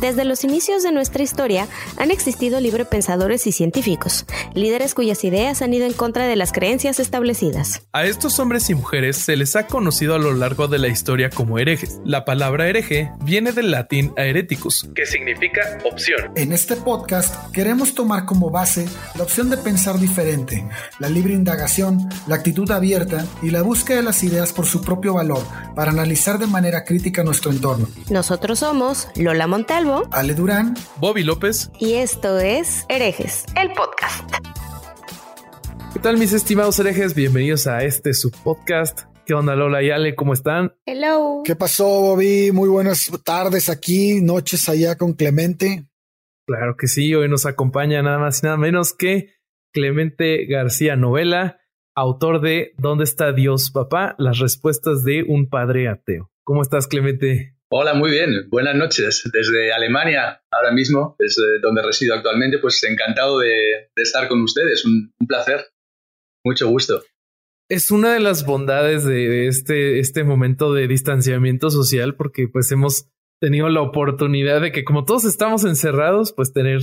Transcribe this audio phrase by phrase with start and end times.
[0.00, 1.68] Desde los inicios de nuestra historia
[1.98, 6.98] han existido librepensadores y científicos, líderes cuyas ideas han ido en contra de las creencias
[6.98, 7.82] establecidas.
[7.92, 11.28] A estos hombres y mujeres se les ha conocido a lo largo de la historia
[11.28, 12.00] como herejes.
[12.02, 16.32] La palabra hereje viene del latín aereticus, que significa opción.
[16.34, 20.66] En este podcast queremos tomar como base la opción de pensar diferente,
[20.98, 25.12] la libre indagación, la actitud abierta y la búsqueda de las ideas por su propio
[25.12, 25.42] valor
[25.76, 27.86] para analizar de manera crítica nuestro entorno.
[28.08, 31.70] Nosotros somos Lola Montalvo Ale Durán, Bobby López.
[31.80, 34.32] Y esto es Herejes, el podcast.
[35.92, 37.14] ¿Qué tal mis estimados herejes?
[37.16, 39.00] Bienvenidos a este su podcast.
[39.26, 40.14] ¿Qué onda Lola y Ale?
[40.14, 40.76] ¿Cómo están?
[40.86, 41.42] Hello.
[41.44, 42.52] ¿Qué pasó Bobby?
[42.52, 45.88] Muy buenas tardes aquí, noches allá con Clemente.
[46.46, 49.34] Claro que sí, hoy nos acompaña nada más y nada menos que
[49.72, 51.58] Clemente García Novela,
[51.96, 54.14] autor de ¿Dónde está Dios, papá?
[54.18, 56.30] Las respuestas de un padre ateo.
[56.44, 57.56] ¿Cómo estás, Clemente?
[57.72, 58.48] Hola, muy bien.
[58.50, 59.22] Buenas noches.
[59.32, 64.84] Desde Alemania, ahora mismo, es donde resido actualmente, pues encantado de, estar con ustedes.
[64.84, 65.66] Un, placer.
[66.44, 67.00] Mucho gusto.
[67.68, 73.08] Es una de las bondades de este, este momento de distanciamiento social, porque pues hemos
[73.40, 76.80] tenido la oportunidad de que como todos estamos encerrados, pues tener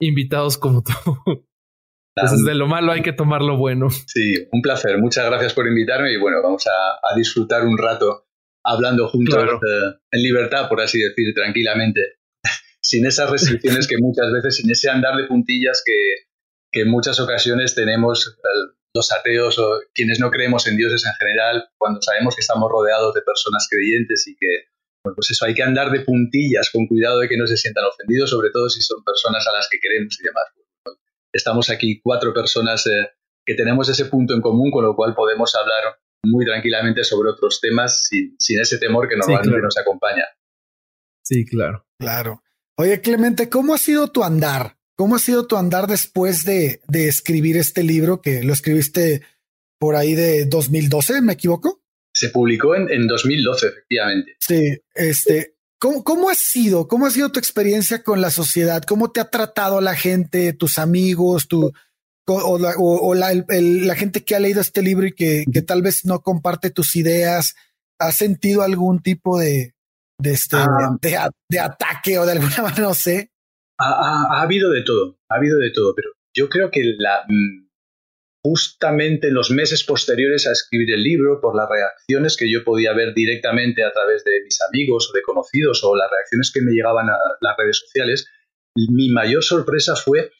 [0.00, 0.92] invitados como tú.
[2.14, 3.88] Entonces, de lo malo hay que tomar lo bueno.
[3.90, 4.98] Sí, un placer.
[4.98, 8.25] Muchas gracias por invitarme y bueno, vamos a, a disfrutar un rato
[8.66, 12.18] hablando juntos eh, en libertad, por así decir, tranquilamente,
[12.82, 16.26] sin esas restricciones que muchas veces, sin ese andar de puntillas que,
[16.72, 18.36] que en muchas ocasiones tenemos
[18.92, 23.14] los ateos o quienes no creemos en dioses en general, cuando sabemos que estamos rodeados
[23.14, 24.66] de personas creyentes y que,
[25.04, 27.84] bueno, pues eso, hay que andar de puntillas con cuidado de que no se sientan
[27.84, 30.44] ofendidos, sobre todo si son personas a las que queremos y demás.
[31.32, 33.10] Estamos aquí cuatro personas eh,
[33.44, 37.60] que tenemos ese punto en común, con lo cual podemos hablar muy tranquilamente sobre otros
[37.60, 40.24] temas sin, ese temor que normalmente nos acompaña.
[41.22, 41.86] Sí, claro.
[41.98, 42.42] Claro.
[42.76, 44.76] Oye, Clemente, ¿cómo ha sido tu andar?
[44.96, 49.22] ¿Cómo ha sido tu andar después de, escribir este libro que lo escribiste
[49.78, 51.82] por ahí de 2012, ¿me equivoco?
[52.12, 54.36] Se publicó en, en 2012, efectivamente.
[54.40, 56.88] Sí, este, ¿cómo, ¿cómo ha sido?
[56.88, 58.82] ¿Cómo ha sido tu experiencia con la sociedad?
[58.84, 61.72] ¿Cómo te ha tratado la gente, tus amigos, tu,
[62.26, 66.96] o, la, gente que ha leído este libro y que, tal vez no comparte tus
[66.96, 67.54] ideas,
[67.98, 69.74] ¿ha sentido algún tipo de,
[70.20, 70.96] de, este, ah.
[71.48, 73.30] de, ataque o de alguna manera, no sé?
[73.78, 77.68] Ha, habido de todo, ha habido de todo, pero yo creo que la, mm,
[78.42, 82.92] justamente en los meses posteriores a escribir el libro, por las reacciones que yo podía
[82.94, 86.72] ver directamente a través de mis amigos o de conocidos o las reacciones que me
[86.72, 88.26] llegaban a las redes sociales,
[88.74, 90.30] mi mayor sorpresa fue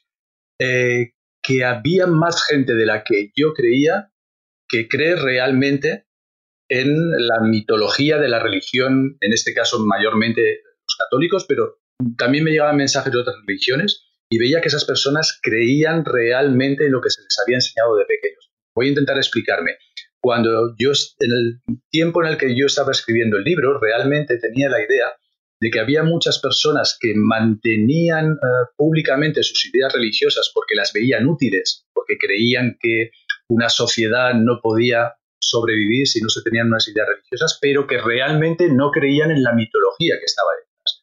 [0.61, 1.13] eh,
[1.47, 4.11] que había más gente de la que yo creía
[4.69, 6.07] que cree realmente
[6.69, 11.79] en la mitología de la religión, en este caso mayormente los católicos, pero
[12.19, 16.93] también me llegaban mensajes de otras religiones y veía que esas personas creían realmente en
[16.93, 18.51] lo que se les había enseñado de pequeños.
[18.75, 19.77] Voy a intentar explicarme.
[20.21, 20.91] Cuando yo,
[21.21, 25.07] en el tiempo en el que yo estaba escribiendo el libro, realmente tenía la idea
[25.61, 31.27] de que había muchas personas que mantenían eh, públicamente sus ideas religiosas porque las veían
[31.27, 33.11] útiles, porque creían que
[33.49, 38.69] una sociedad no podía sobrevivir si no se tenían unas ideas religiosas, pero que realmente
[38.71, 41.03] no creían en la mitología que estaba detrás.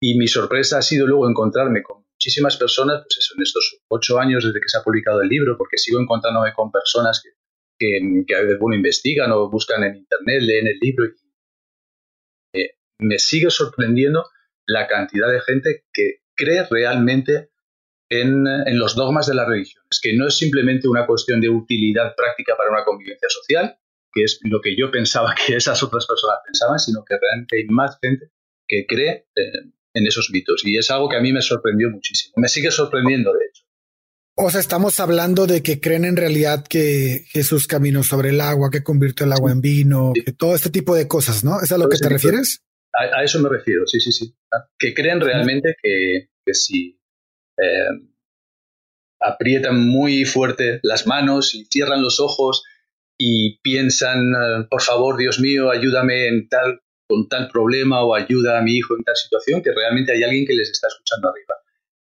[0.00, 4.18] Y mi sorpresa ha sido luego encontrarme con muchísimas personas, pues eso, en estos ocho
[4.18, 7.30] años desde que se ha publicado el libro, porque sigo encontrándome con personas que,
[7.78, 11.10] que, que bueno, investigan o buscan en Internet, leen el libro y
[13.00, 14.26] me sigue sorprendiendo
[14.66, 17.50] la cantidad de gente que cree realmente
[18.08, 18.44] en,
[18.78, 19.84] los dogmas de la religión.
[19.90, 23.78] Es que no es simplemente una cuestión de utilidad práctica para una convivencia social,
[24.12, 27.66] que es lo que yo pensaba que esas otras personas pensaban, sino que realmente hay
[27.66, 28.30] más gente
[28.66, 30.62] que cree en, en esos mitos.
[30.64, 32.34] Y es algo que a mí me sorprendió muchísimo.
[32.36, 33.64] Me sigue sorprendiendo, de hecho.
[34.42, 38.70] O sea, estamos hablando de que creen en realidad que Jesús caminó sobre el agua,
[38.70, 41.60] que convirtió el agua en vino, que todo este tipo de cosas, ¿no?
[41.60, 42.62] ¿Es a lo que te refieres?
[42.92, 44.34] A, eso me refiero, sí, sí, sí.
[44.78, 47.00] Que creen realmente que, si
[47.56, 47.88] eh,
[49.20, 52.64] aprietan muy fuerte las manos y cierran los ojos
[53.18, 58.58] y piensan, eh, por favor, Dios mío, ayúdame en tal, con tal problema o ayuda
[58.58, 61.54] a mi hijo en tal situación, que realmente hay alguien que les está escuchando arriba.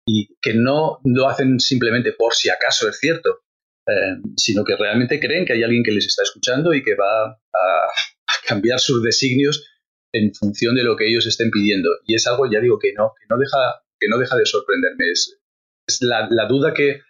[0.08, 3.40] Y que no lo hacen simplemente por si acaso es cierto,
[3.88, 7.30] eh, sino que realmente creen que hay alguien que les está escuchando y que va
[7.30, 9.64] a cambiar sus designios
[10.16, 11.90] en función de lo que ellos estén pidiendo.
[12.06, 15.10] Y es algo, ya digo, que no, que no, deja, que no deja de sorprenderme.
[15.10, 15.38] Es,
[15.86, 17.00] es la, la, duda que,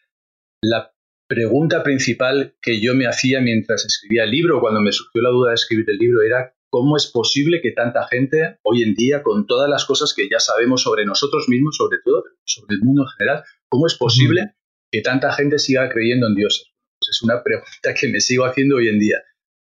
[0.62, 0.92] la
[1.28, 5.50] pregunta principal que yo me hacía mientras escribía el libro, cuando me surgió la duda
[5.50, 9.46] de escribir el libro, era cómo es posible que tanta gente hoy en día, con
[9.46, 13.08] todas las cosas que ya sabemos sobre nosotros mismos, sobre todo, sobre el mundo en
[13.16, 14.56] general, cómo es posible
[14.90, 16.72] que tanta gente siga creyendo en Dios?
[16.98, 19.18] Pues es una pregunta que me sigo haciendo hoy en día.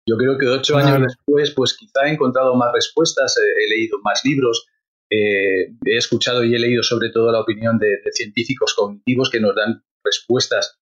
[0.09, 4.23] Yo creo que ocho años después, pues quizá he encontrado más respuestas, he leído más
[4.25, 4.67] libros,
[5.11, 9.55] eh, he escuchado y he leído sobre todo la opinión de, científicos cognitivos que nos
[9.55, 10.79] dan respuestas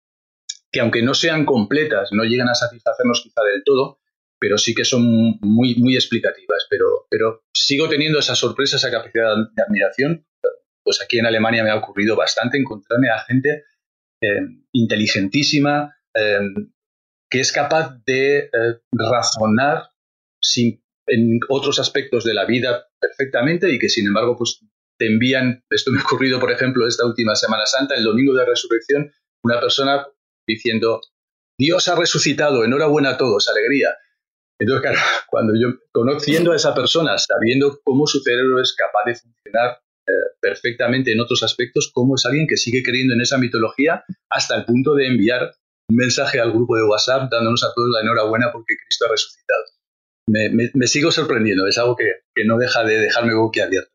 [0.72, 3.98] que aunque no sean completas, no llegan a satisfacernos quizá del todo,
[4.38, 5.02] pero sí que son
[5.40, 6.68] muy, muy explicativas.
[6.70, 10.24] Pero, pero sigo teniendo esa sorpresa, esa capacidad de admiración.
[10.84, 13.64] Pues aquí en Alemania me ha ocurrido bastante encontrarme a gente
[14.22, 14.40] eh,
[14.72, 16.38] inteligentísima, eh,
[17.30, 18.50] que es capaz de
[18.92, 19.90] razonar
[20.42, 24.60] sin en otros aspectos de la vida perfectamente y que sin embargo pues
[24.98, 28.44] te envían, esto me ha ocurrido por ejemplo esta última Semana Santa, el domingo de
[28.44, 29.12] resurrección,
[29.42, 30.06] una persona
[30.46, 31.00] diciendo,
[31.58, 33.90] Dios ha resucitado, enhorabuena a todos, alegría.
[34.58, 34.92] Entonces,
[35.28, 40.12] cuando yo, conociendo a esa persona, sabiendo cómo su cerebro es capaz de funcionar eh,
[40.40, 44.64] perfectamente en otros aspectos, cómo es alguien que sigue creyendo en esa mitología hasta el
[44.64, 45.52] punto de enviar
[45.90, 49.64] un mensaje al grupo de WhatsApp dándonos a todos la enhorabuena porque Cristo ha resucitado
[50.30, 51.66] me, sigo sorprendiendo.
[51.66, 52.04] Es algo que,
[52.46, 53.90] no deja de dejarme boquiabierto.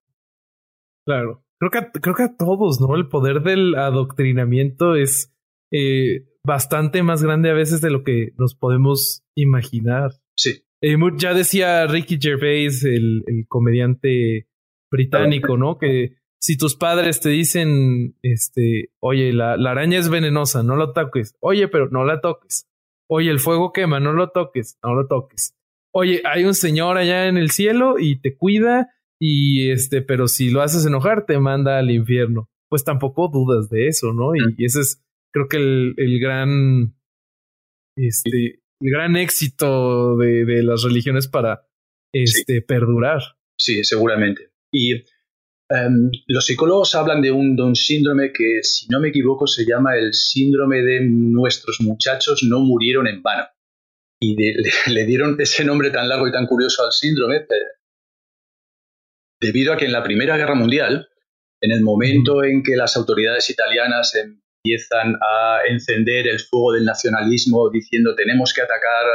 [1.06, 1.44] Claro.
[1.59, 2.95] Creo que, a, creo que a todos, ¿no?
[2.95, 5.33] El poder del adoctrinamiento es
[5.71, 10.12] eh, bastante más grande a veces de lo que nos podemos imaginar.
[10.36, 10.63] Sí.
[10.81, 14.50] Eh, ya decía Ricky Gervais, el, comediante
[14.92, 15.77] británico, ¿no?
[15.77, 20.93] Que si tus padres te dicen, este, oye, la, la, araña es venenosa, no lo
[20.93, 21.35] toques.
[21.39, 22.67] Oye, pero no la toques.
[23.07, 25.55] Oye, el fuego quema, no lo toques, no lo toques
[25.95, 30.49] oye, hay un señor allá en el cielo y te cuida y este, pero si
[30.49, 32.49] lo haces enojar te manda al infierno.
[32.69, 34.35] Pues tampoco dudas de eso, ¿no?
[34.35, 35.01] Y, ese es,
[35.31, 36.95] creo que el, el gran,
[37.95, 41.65] este, el gran éxito de, de las religiones para,
[42.13, 43.21] este, perdurar.
[43.57, 44.49] Sí, seguramente.
[44.73, 45.05] Y
[45.69, 49.65] em, los psicólogos hablan de un, de un síndrome que, si no me equivoco, se
[49.65, 53.45] llama el síndrome de nuestros muchachos no murieron en vano.
[54.19, 54.35] Y
[54.91, 57.47] le, dieron ese nombre tan largo y tan curioso al síndrome eh,
[59.39, 61.07] debido a que en la Primera Guerra Mundial,
[61.62, 67.69] en el momento en que las autoridades italianas empiezan a encender el fuego del nacionalismo
[67.69, 69.06] diciendo tenemos que atacar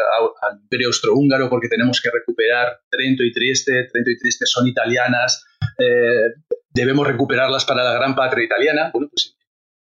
[0.42, 5.44] al imperio austrohúngaro porque tenemos que recuperar Trento y Trieste, Trento y Trieste son italianas,
[5.80, 6.34] eh,
[6.72, 9.36] debemos recuperarlas para la gran patria italiana, bueno, pues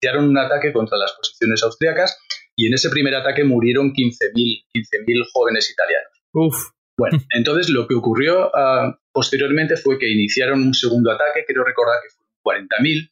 [0.02, 2.18] iniciaron un ataque contra las posiciones austriacas
[2.56, 4.98] y en ese primer ataque murieron 15.000 15
[5.34, 6.12] jóvenes italianos.
[6.34, 6.56] Uf.
[6.98, 12.00] Bueno, entonces lo que ocurrió ah, posteriormente fue que iniciaron un segundo ataque, quiero recordar
[12.02, 12.10] que
[12.44, 13.12] fueron 40.000,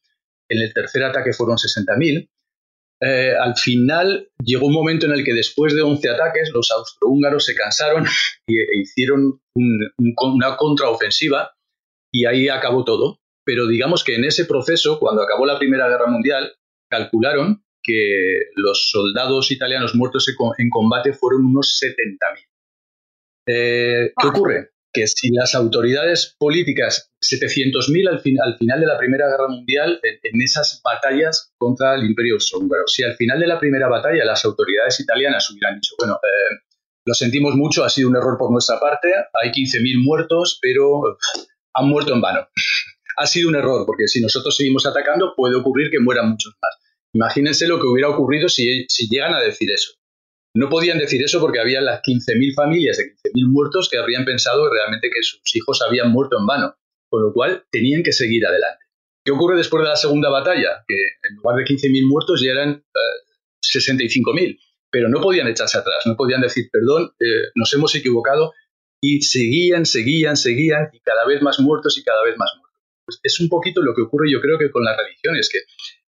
[0.50, 2.29] en el tercer ataque fueron 60.000.
[3.03, 7.45] Eh, al final llegó un momento en el que después de 11 ataques los austrohúngaros
[7.45, 8.06] se cansaron
[8.47, 11.51] e hicieron una contraofensiva
[12.11, 13.19] y ahí acabó todo.
[13.43, 16.53] Pero digamos que en ese proceso, cuando acabó la Primera Guerra Mundial,
[16.89, 20.27] calcularon que los soldados italianos muertos
[20.57, 22.47] en combate fueron unos 70.000.
[23.47, 24.69] Eh, ¿Qué ocurre?
[24.93, 30.41] Que si las autoridades políticas, 700.000 al, al final de la Primera Guerra Mundial, en,
[30.41, 34.99] esas batallas contra el Imperio Austrohúngaro, si al final de la primera batalla las autoridades
[34.99, 36.57] italianas hubieran dicho, bueno, eh,
[37.05, 39.07] lo sentimos mucho, ha sido un error por nuestra parte,
[39.41, 41.17] hay 15.000 muertos, pero
[41.73, 42.47] han muerto en vano.
[43.18, 46.78] ha sido un error, porque si nosotros seguimos atacando, puede ocurrir que mueran muchos más.
[47.13, 49.94] Imagínense lo que hubiera ocurrido si, llegan a decir eso.
[50.54, 54.69] No podían decir eso porque había las 15.000 familias de 15.000 muertos que habrían pensado
[54.71, 56.75] realmente que sus hijos habían muerto en vano,
[57.09, 58.85] con lo cual tenían que seguir adelante.
[59.23, 60.83] ¿Qué ocurre después de la segunda batalla?
[60.87, 62.83] Que en lugar de 15.000 muertos ya eran
[63.61, 64.57] 65.000, eh,
[64.90, 68.54] pero no podían echarse atrás, no podían decir, perdón, eh, nos hemos equivocado,
[69.01, 72.79] y seguían, seguían, seguían, y cada vez más muertos y cada vez más muertos.
[73.03, 75.59] Pues es un poquito lo que ocurre yo creo que con las religiones, que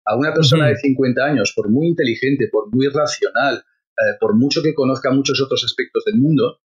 [0.05, 3.63] a una persona de 50 años, por muy inteligente, por muy racional,
[3.97, 6.59] eh, por mucho que conozca muchos otros aspectos del mundo,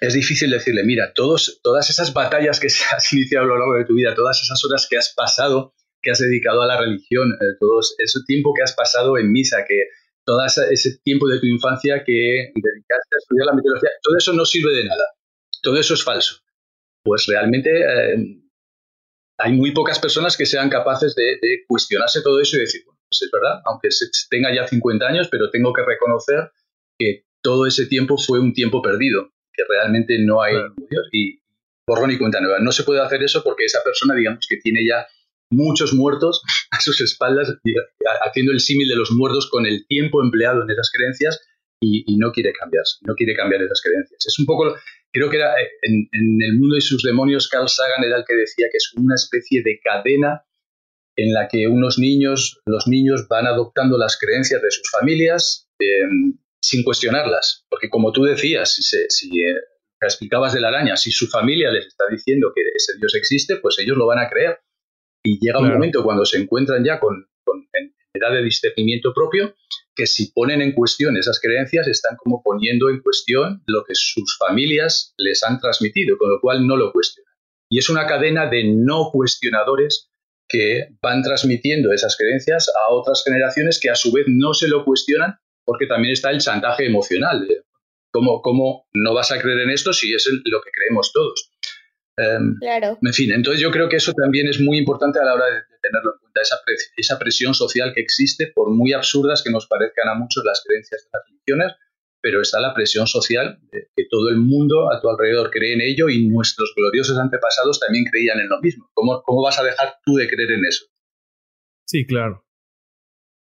[0.00, 3.84] es difícil decirle, mira, todos, todas esas batallas que has iniciado a lo largo de
[3.84, 7.56] tu vida, todas esas horas que has pasado, que has dedicado a la religión, eh,
[7.60, 9.84] todo ese tiempo que has pasado en misa, que
[10.24, 14.44] todo ese tiempo de tu infancia que dedicaste a estudiar la mitología, todo eso no
[14.44, 15.04] sirve de nada,
[15.62, 16.36] todo eso es falso.
[17.02, 18.42] Pues realmente eh,
[19.38, 23.22] hay muy pocas personas que sean capaces de, cuestionarse todo eso y decir, bueno, pues
[23.22, 23.88] es verdad, aunque
[24.30, 26.50] tenga ya 50 años, pero tengo que reconocer
[26.98, 30.54] que todo ese tiempo fue un tiempo perdido, que realmente no hay
[31.12, 31.40] y
[31.86, 32.58] borrón y cuenta nueva.
[32.60, 35.06] No se puede hacer eso porque esa persona, digamos, que tiene ya
[35.50, 37.54] muchos muertos a sus espaldas,
[38.26, 41.40] haciendo el símil de los muertos con el tiempo empleado en esas creencias
[41.80, 44.26] y, no quiere cambiar, no quiere cambiar esas creencias.
[44.26, 44.74] Es un poco
[45.12, 46.08] creo que era eh, en,
[46.40, 49.62] El mundo y sus demonios, Carl Sagan era el que decía que es una especie
[49.62, 50.44] de cadena
[51.16, 56.38] en la que unos niños, los niños van adoptando las creencias de sus familias em,
[56.62, 57.66] sin cuestionarlas.
[57.68, 59.56] Porque como tú decías, si, si eh,
[60.00, 63.78] explicabas de la araña, si su familia les está diciendo que ese Dios existe, pues
[63.80, 64.60] ellos lo van a creer.
[65.24, 67.68] Y llega un momento cuando se encuentran ya con, con
[68.14, 69.54] edad de discernimiento propio,
[69.94, 74.36] que si ponen en cuestión esas creencias, están como poniendo en cuestión lo que sus
[74.38, 77.32] familias les han transmitido, con lo cual no lo cuestionan.
[77.70, 80.10] Y es una cadena de no cuestionadores
[80.48, 84.84] que van transmitiendo esas creencias a otras generaciones que a su vez no se lo
[84.84, 87.46] cuestionan porque también está el chantaje emocional.
[88.10, 91.50] ¿Cómo, cómo no vas a creer en esto si es lo que creemos todos?
[92.18, 92.98] Em, claro.
[93.00, 95.62] En fin, entonces yo creo que eso también es muy importante a la hora de,
[95.80, 96.56] tenerlo en cuenta, esa,
[96.96, 101.04] esa presión social que existe, por muy absurdas que nos parezcan a muchos las creencias
[101.04, 101.72] de las religiones,
[102.20, 105.80] pero está la presión social de que todo el mundo a tu alrededor cree en
[105.80, 108.90] ello y nuestros gloriosos antepasados también creían en lo mismo.
[108.92, 110.86] ¿Cómo, cómo vas a dejar tú de creer en eso?
[111.86, 112.44] Sí, claro.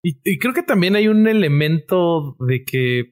[0.02, 3.11] y creo que también hay un elemento de que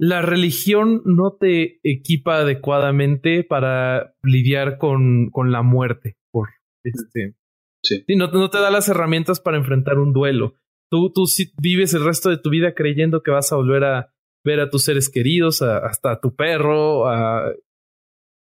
[0.00, 6.16] la religión no te equipa adecuadamente para lidiar con, con la muerte.
[6.32, 6.48] Por
[6.82, 7.36] este.
[7.82, 8.04] Sí.
[8.16, 10.54] no, no, te da las herramientas para enfrentar un duelo.
[10.90, 11.24] Tú, tú
[11.60, 14.84] vives el resto de tu vida creyendo que vas a volver a ver a tus
[14.84, 17.04] seres queridos, hasta a tu perro,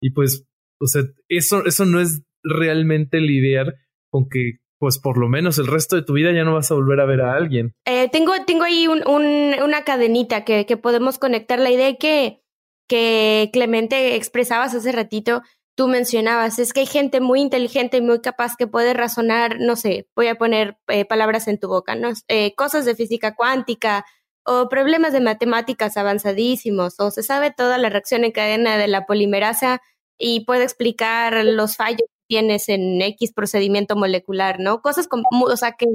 [0.02, 0.48] y pues,
[0.80, 3.76] o sea, eso, eso no es realmente lidiar
[4.10, 6.76] con que pues por lo menos el resto de tu vida ya no vas a
[6.76, 7.76] volver a ver a alguien.
[7.86, 11.60] Eh, tengo, tengo ahí un, una cadenita que, que, podemos conectar.
[11.60, 12.42] La idea que,
[12.88, 15.42] que Clemente expresabas hace ratito,
[15.76, 19.76] tú mencionabas, es que hay gente muy inteligente y muy capaz que puede razonar, no
[19.76, 22.12] sé, voy a poner eh, palabras en tu boca, ¿no?
[22.30, 24.06] Eh, cosas de física cuántica
[24.46, 29.06] o problemas de matemáticas avanzadísimos, o se sabe toda la reacción en cadena de la
[29.06, 29.82] polimerasa
[30.18, 34.82] y puede explicar los fallos tienes en X procedimiento molecular, ¿no?
[34.82, 35.88] Cosas como, o sea, que,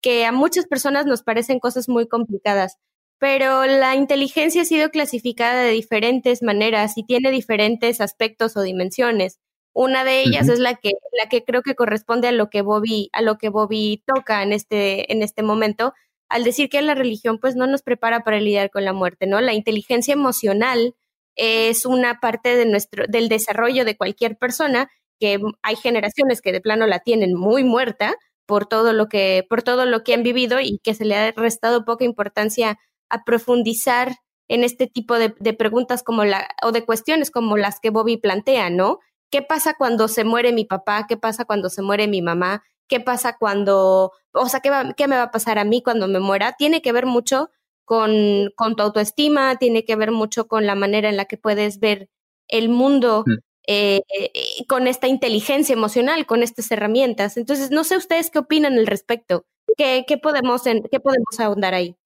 [0.00, 2.78] que a muchas personas nos parecen cosas muy complicadas,
[3.18, 9.38] pero la inteligencia ha sido clasificada de diferentes maneras y tiene diferentes aspectos o dimensiones.
[9.74, 13.10] Una de ellas es la que, la que creo que corresponde a lo que Bobby,
[13.12, 15.92] a lo que Bobby toca en este, en este momento,
[16.28, 19.40] al decir que la religión pues no nos prepara para lidiar con la muerte, ¿no?
[19.42, 20.94] La inteligencia emocional
[21.36, 24.90] es una parte de nuestro, del desarrollo de cualquier persona
[25.22, 29.62] que hay generaciones que de plano la tienen muy muerta por todo lo que, por
[29.62, 32.76] todo lo que han vivido y que se le ha restado poca importancia
[33.08, 34.16] a profundizar
[34.48, 38.68] en este tipo de, preguntas como la, o de cuestiones como las que Bobby plantea,
[38.68, 38.98] ¿no?
[39.30, 41.06] ¿Qué pasa cuando se muere mi papá?
[41.08, 42.64] ¿Qué pasa cuando se muere mi mamá?
[42.88, 46.18] ¿Qué pasa cuando, o sea, qué, qué me va a pasar a mí cuando me
[46.18, 46.54] muera?
[46.58, 47.50] Tiene que ver mucho
[47.84, 51.78] con, con tu autoestima, tiene que ver mucho con la manera en la que puedes
[51.78, 52.08] ver
[52.48, 53.51] el mundo mm.
[53.68, 54.32] Eh, eh,
[54.66, 57.36] con esta inteligencia emocional, con estas herramientas.
[57.36, 59.46] Entonces, no sé ustedes qué opinan al respecto.
[59.76, 61.96] ¿Qué, qué podemos, en, qué podemos ahondar ahí?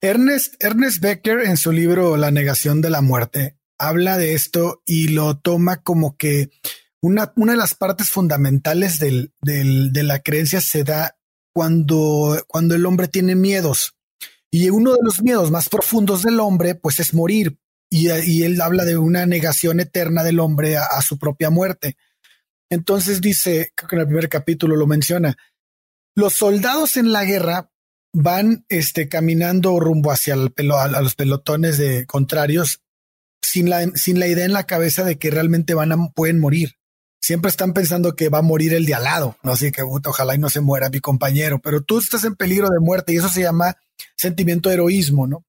[0.00, 5.08] Ernest, Ernest Becker en su libro La negación de la muerte habla de esto y
[5.08, 6.50] lo toma como que
[7.00, 11.18] una, una de las partes fundamentales de la creencia se da
[11.52, 13.96] cuando, cuando el hombre tiene miedos.
[14.50, 17.58] Y uno de los miedos más profundos del hombre, pues es morir,
[17.92, 21.96] y, él habla de una negación eterna del hombre a, su propia muerte.
[22.70, 25.36] Entonces dice, creo que en el primer capítulo lo menciona,
[26.16, 27.70] los soldados en la guerra
[28.14, 32.80] van este, caminando rumbo hacia los pelotones de contrarios
[33.42, 36.76] sin la, sin la idea en la cabeza de que realmente van a, pueden morir.
[37.20, 39.52] Siempre están pensando que va a morir el de al lado, ¿no?
[39.52, 42.80] Así que ojalá y no se muera mi compañero, pero tú estás en peligro de
[42.80, 43.76] muerte y eso se llama
[44.16, 45.44] sentimiento de heroísmo, ¿no?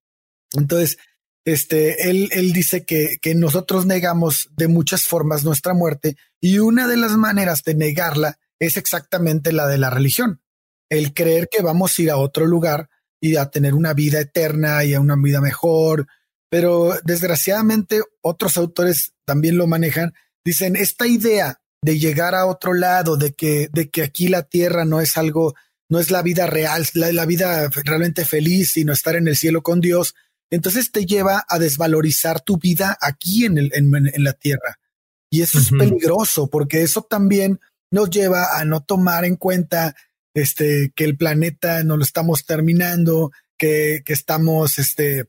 [0.51, 0.97] Entonces,
[1.45, 6.87] este, él, él dice que, que nosotros negamos de muchas formas nuestra muerte y una
[6.87, 10.41] de las maneras de negarla es exactamente la de la religión,
[10.89, 14.83] el creer que vamos a ir a otro lugar y a tener una vida eterna
[14.83, 16.07] y a una vida mejor.
[16.49, 20.13] Pero desgraciadamente otros autores también lo manejan.
[20.45, 24.85] Dicen, esta idea de llegar a otro lado, de que, de que aquí la tierra
[24.85, 25.53] no es algo,
[25.89, 29.63] no es la vida real, la, la vida realmente feliz, sino estar en el cielo
[29.63, 30.15] con Dios,
[30.53, 34.77] entonces te lleva a desvalorizar tu vida aquí en, el, en, la Tierra.
[35.31, 37.59] Y eso es peligroso porque eso también
[37.91, 39.95] nos lleva a no tomar en cuenta
[40.35, 45.27] este, que el planeta no lo estamos terminando, que, que estamos este,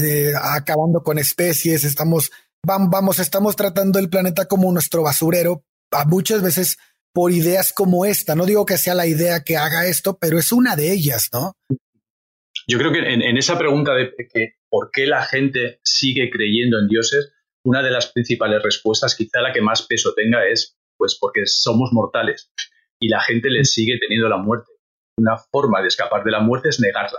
[0.00, 2.30] eh, acabando con especies, estamos,
[2.62, 6.78] vamos, estamos tratando el planeta como nuestro basurero, a muchas veces
[7.12, 8.36] por ideas como esta.
[8.36, 11.54] No digo que sea la idea que haga esto, pero es una de ellas, ¿no?
[12.66, 16.88] Yo creo que en, esa pregunta de que por qué la gente sigue creyendo en
[16.88, 17.32] dioses,
[17.64, 21.92] una de las principales respuestas, quizá la que más peso tenga, es pues porque somos
[21.92, 22.52] mortales
[23.00, 24.72] y la gente le sigue teniendo la muerte.
[25.18, 27.18] Una forma de escapar de la muerte es negarla.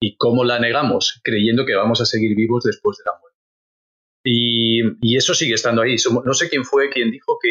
[0.00, 1.20] ¿Y cómo la negamos?
[1.24, 3.38] Creyendo que vamos a seguir vivos después de la muerte.
[4.24, 5.96] Y, eso sigue estando ahí.
[6.24, 7.48] no sé quién fue quien dijo que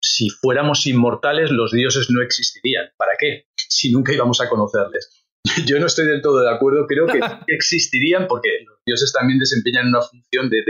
[0.00, 2.88] si fuéramos inmortales los dioses no existirían.
[2.96, 3.46] ¿Para qué?
[3.54, 5.15] Si nunca íbamos a conocerles.
[5.66, 9.88] Yo no estoy del todo de acuerdo, creo que existirían porque los dioses también desempeñan
[9.88, 10.62] una función de,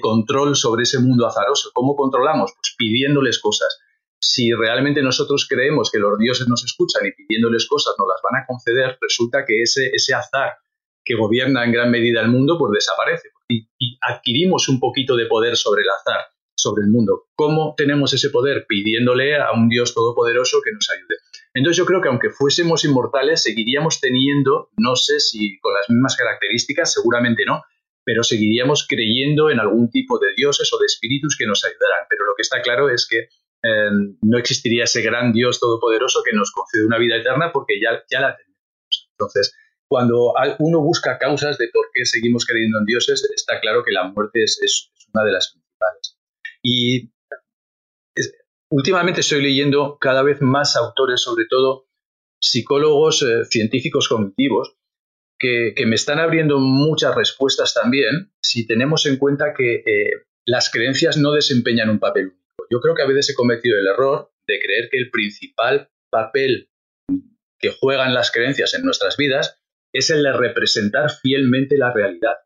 [0.00, 1.70] control sobre ese mundo azaroso.
[1.74, 2.50] ¿Cómo controlamos?
[2.54, 3.78] Pues pidiéndoles cosas.
[4.18, 8.40] Si realmente nosotros creemos que los dioses nos escuchan y pidiéndoles cosas nos las van
[8.40, 10.54] a conceder, resulta que ese, azar
[11.04, 13.28] que gobierna en gran medida el mundo, pues desaparece.
[13.50, 13.68] Y,
[14.00, 16.24] adquirimos un poquito de poder sobre el azar,
[16.56, 17.24] sobre el mundo.
[17.34, 18.64] ¿Cómo tenemos ese poder?
[18.66, 21.16] Pidiéndole a un Dios todopoderoso que nos ayude.
[21.54, 26.16] Entonces yo creo que aunque fuésemos inmortales, seguiríamos teniendo, no sé si con las mismas
[26.16, 27.62] características, seguramente no,
[28.04, 32.06] pero seguiríamos creyendo en algún tipo de dioses o de espíritus que nos ayudaran.
[32.08, 33.28] Pero lo que está claro es que
[33.62, 38.02] em, no existiría ese gran Dios todopoderoso que nos concede una vida eterna porque ya,
[38.10, 39.08] ya la tenemos.
[39.12, 39.54] Entonces,
[39.92, 44.04] cuando uno busca causas de por qué seguimos creyendo en dioses, está claro que la
[44.04, 46.18] muerte es, una de las principales.
[46.62, 47.12] Y
[48.72, 51.88] últimamente estoy leyendo cada vez más autores, sobre todo
[52.40, 54.76] psicólogos eh, científicos cognitivos,
[55.38, 60.10] que, me están abriendo muchas respuestas también si tenemos en cuenta que eh,
[60.46, 62.66] las creencias no desempeñan un papel único.
[62.70, 66.70] Yo creo que a veces he cometido el error de creer que el principal papel
[67.58, 69.60] que juegan las creencias en nuestras vidas
[69.92, 72.36] es el de representar fielmente la realidad.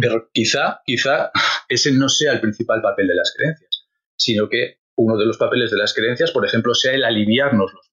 [0.00, 1.30] Pero quizá, quizá
[1.68, 5.70] ese no sea el principal papel de las creencias, sino que uno de los papeles
[5.70, 7.88] de las creencias, por ejemplo, sea el aliviarnos los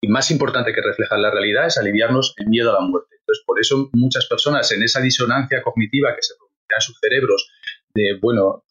[0.00, 3.16] y más importante que reflejar la realidad es aliviarnos el miedo a la muerte.
[3.18, 7.50] Entonces, por eso muchas personas en esa disonancia cognitiva que se produce en sus cerebros
[7.94, 8.64] de, bueno,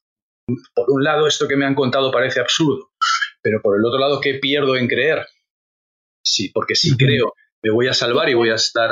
[0.74, 2.92] por un lado esto que me han contado parece absurdo,
[3.42, 5.28] pero por el otro lado, ¿qué pierdo en creer?
[6.24, 8.92] Sí, porque si creo me voy a salvar y voy a estar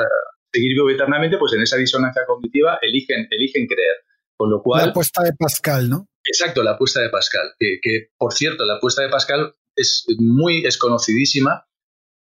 [0.52, 3.96] seguir vivo eternamente, pues en esa disonancia cognitiva eligen, eligen creer.
[4.38, 4.82] Con lo cual.
[4.82, 6.08] La apuesta de Pascal, ¿no?
[6.26, 7.54] Exacto, la apuesta de Pascal.
[7.58, 11.66] Que, que por cierto, la apuesta de Pascal es muy desconocidísima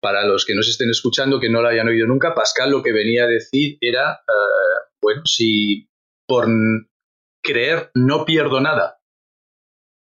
[0.02, 2.82] para los que no se estén escuchando, que no lo hayan oído nunca, Pascal lo
[2.82, 5.88] que venía a decir era, eh, bueno, si
[6.28, 6.48] por
[7.44, 9.00] creer no pierdo nada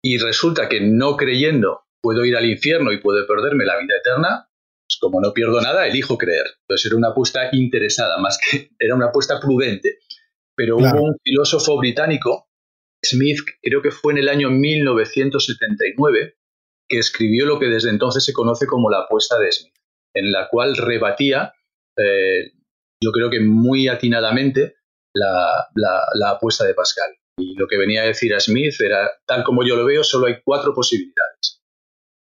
[0.02, 4.48] y resulta que no creyendo puedo ir al infierno y puedo perderme la vida eterna,
[4.86, 6.46] pues como no pierdo nada, elijo creer.
[6.62, 9.98] Entonces era una apuesta interesada, más que era una apuesta prudente.
[10.56, 12.49] Pero hubo un filósofo británico,
[13.04, 16.36] Smith, creo que fue en el año 1979,
[16.88, 19.74] que escribió lo que desde entonces se conoce como la apuesta de Smith
[20.14, 21.54] en la cual rebatía,
[21.96, 22.52] eh,
[23.02, 24.76] yo creo que muy atinadamente,
[25.14, 27.10] la, apuesta de Pascal.
[27.38, 30.26] Y lo que venía a decir a Smith era, tal como yo lo veo, solo
[30.26, 31.62] hay cuatro posibilidades.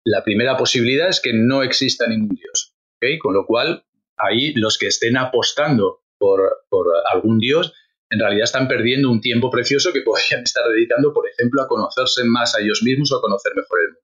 [0.05, 2.75] La primera posibilidad es que no exista ningún Dios.
[3.21, 3.85] Con lo cual,
[4.17, 6.41] ahí los que estén apostando por
[7.13, 7.75] algún Dios,
[8.13, 12.23] en realidad están perdiendo un tiempo precioso que podrían estar dedicando, por ejemplo, a conocerse
[12.25, 14.01] más a ellos mismos o a conocer mejor el mundo.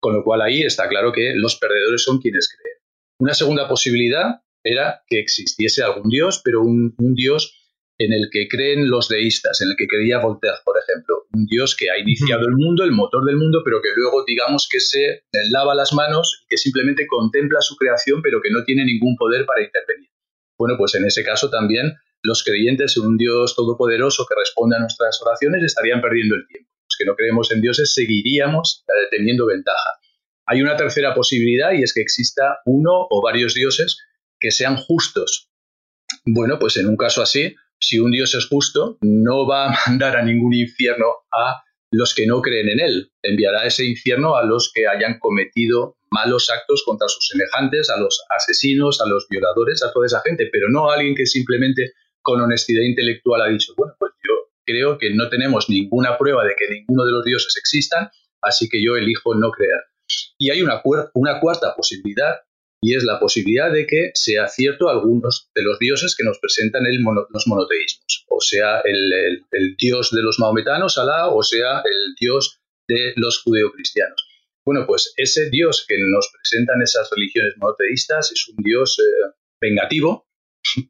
[0.00, 2.76] Con lo cual ahí está claro que los perdedores son quienes creen.
[3.18, 7.60] Una segunda posibilidad era que existiese algún dios, pero un, dios
[7.98, 11.26] en el que creen los deístas, en el que creía Voltaire, por ejemplo.
[11.32, 14.68] Un dios que ha iniciado el mundo, el motor del mundo, pero que luego digamos
[14.70, 18.84] que se lava las manos y que simplemente contempla su creación, pero que no tiene
[18.84, 20.10] ningún poder para intervenir.
[20.58, 21.94] Bueno, pues en ese caso también
[22.24, 26.70] los creyentes en un Dios todopoderoso que responde a nuestras oraciones estarían perdiendo el tiempo.
[26.88, 29.90] Los que no creemos en dioses seguiríamos teniendo ventaja.
[30.46, 33.98] Hay una tercera posibilidad y es que exista uno o varios dioses
[34.40, 35.50] que sean justos.
[36.24, 40.16] Bueno, pues en un caso así, si un dios es justo, no va a mandar
[40.16, 43.12] a ningún infierno a los que no creen en él.
[43.22, 48.24] Enviará ese infierno a los que hayan cometido malos actos contra sus semejantes, a los
[48.34, 51.92] asesinos, a los violadores, a toda esa gente, pero no a alguien que simplemente
[52.24, 54.32] con honestidad intelectual ha dicho, bueno, pues yo
[54.64, 58.10] creo que no tenemos ninguna prueba de que ninguno de los dioses existan,
[58.42, 59.82] así que yo elijo no creer.
[60.38, 62.34] Y hay una, cuarta posibilidad,
[62.82, 66.86] y es la posibilidad de que sea cierto algunos de los dioses que nos presentan
[66.86, 72.58] el los monoteísmos, o sea, el, dios de los maometanos, Alá, o sea, el dios
[72.88, 74.26] de los judeocristianos.
[74.66, 80.26] Bueno, pues ese dios que nos presentan esas religiones monoteístas es un dios eh, vengativo,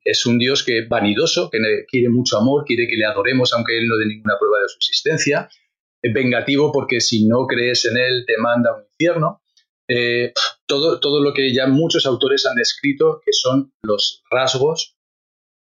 [0.04, 1.58] es un dios que vanidoso, que
[1.88, 4.76] quiere mucho amor, quiere que le adoremos aunque él no dé ninguna prueba de su
[4.76, 5.48] existencia,
[6.02, 9.40] vengativo porque si no crees en él te manda un infierno.
[9.88, 10.32] Eh,
[10.66, 14.96] todo, todo lo que ya muchos autores han descrito que son los rasgos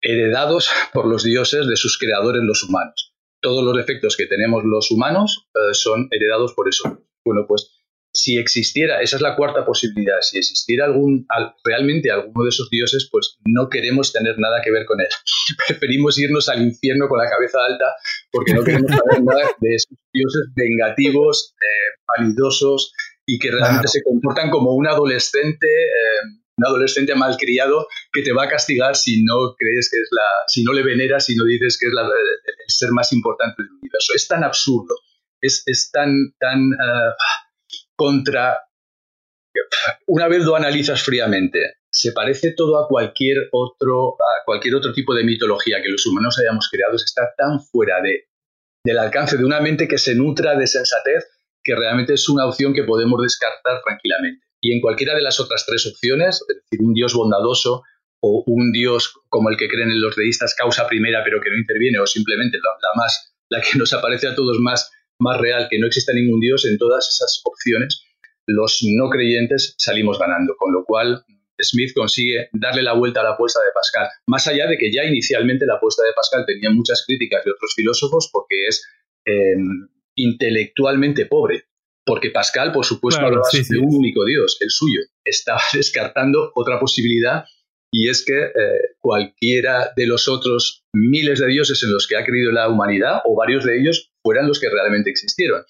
[0.00, 3.14] heredados por los dioses de sus creadores, los humanos.
[3.40, 7.04] todos los defectos que tenemos los humanos eh, son heredados por eso.
[7.24, 7.77] Bueno, pues
[8.18, 11.24] si existiera, esa es la cuarta posibilidad, si existiera algún,
[11.62, 15.06] realmente alguno de esos dioses, pues no queremos tener nada que ver con él.
[15.68, 17.84] Preferimos irnos al infierno con la cabeza alta
[18.32, 22.92] porque no queremos saber nada de esos dioses vengativos, eh, vanidosos
[23.24, 25.66] y que realmente se comportan como un adolescente.
[25.66, 30.24] Eh, un adolescente malcriado que te va a castigar si no crees que es la,
[30.48, 33.70] si no le veneras, si no dices que es la, el ser más importante del
[33.80, 34.12] universo.
[34.12, 34.92] Es tan absurdo,
[35.40, 37.14] es, es tan, tan uh,
[37.98, 38.60] contra...
[40.06, 41.58] Una vez lo analizas fríamente,
[41.90, 46.38] se parece todo a cualquier otro, a cualquier otro tipo de mitología que los humanos
[46.38, 48.28] hayamos creado, está tan fuera de,
[48.84, 51.26] del alcance de una mente que se nutra de sensatez
[51.64, 54.46] que realmente es una opción que podemos descartar tranquilamente.
[54.60, 57.82] Y en cualquiera de las otras tres opciones, es decir, un Dios bondadoso
[58.20, 61.98] o un Dios como el que creen los deístas causa primera pero que no interviene,
[61.98, 65.86] o simplemente la, más, la que nos aparece a todos más más real que no
[65.86, 68.04] exista ningún Dios, en todas esas opciones
[68.48, 71.22] los no creyentes salimos ganando, con lo cual
[71.60, 75.04] Smith consigue darle la vuelta a la apuesta de Pascal, más allá de que ya
[75.04, 78.86] inicialmente la apuesta de Pascal tenía muchas críticas de otros filósofos porque es
[79.26, 81.64] em, intelectualmente pobre,
[82.06, 87.44] porque Pascal, por supuesto, hablaba de un único Dios, el suyo, estaba descartando otra posibilidad
[87.90, 92.24] y es que eh, cualquiera de los otros miles de dioses en los que ha
[92.24, 95.64] creído la humanidad, o varios de ellos, fueran los que realmente existieron.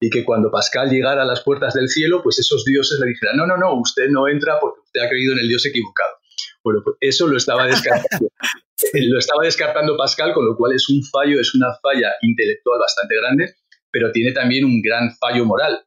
[0.00, 3.36] Y que cuando Pascal llegara a las puertas del cielo, pues esos dioses le dijeran,
[3.36, 6.14] no, no, no, usted no entra porque usted ha creído en el dios equivocado.
[6.62, 8.28] Bueno, pues eso lo estaba descartando.
[8.94, 13.16] lo estaba descartando Pascal, con lo cual es un fallo, es una falla intelectual bastante
[13.16, 13.54] grande,
[13.90, 15.84] pero tiene también un gran fallo moral.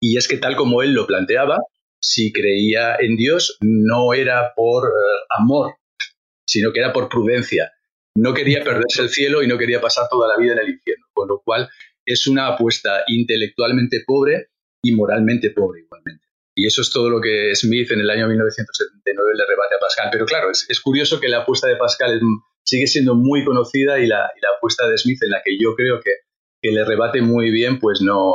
[0.00, 1.58] Y es que tal como él lo planteaba,
[2.00, 5.74] si creía en Dios no era por eh, amor,
[6.46, 7.70] sino que era por prudencia.
[8.16, 11.06] No quería perderse el cielo y no quería pasar toda la vida en el infierno,
[11.20, 11.68] con lo cual
[12.04, 14.48] es una apuesta intelectualmente pobre
[14.82, 16.26] y moralmente pobre igualmente.
[16.56, 20.08] Y eso es todo lo que Smith en el año 1979 le rebate a Pascal.
[20.10, 22.20] Pero claro, es, curioso que la apuesta de Pascal
[22.64, 26.10] sigue siendo muy conocida y la, apuesta de Smith, en la que yo creo que,
[26.62, 28.34] le rebate muy bien, pues no,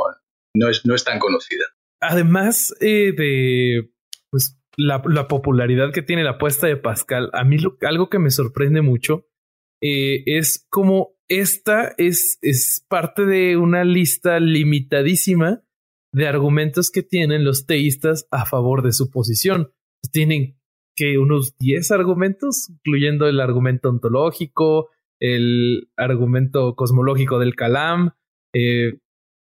[0.54, 1.64] no, es, no es tan conocida
[2.00, 3.90] además eh, de
[4.30, 8.82] pues, la, popularidad que tiene la apuesta de Pascal, a mí algo que me sorprende
[8.82, 9.26] mucho
[9.82, 15.62] eh, es como esta es, es parte de una lista limitadísima
[16.12, 19.72] de argumentos que tienen los teístas a favor de su posición.
[20.12, 20.58] Tienen
[20.94, 24.88] que unos 10 argumentos, incluyendo el argumento ontológico,
[25.20, 28.12] el argumento cosmológico del Kalam,
[28.54, 28.98] eh,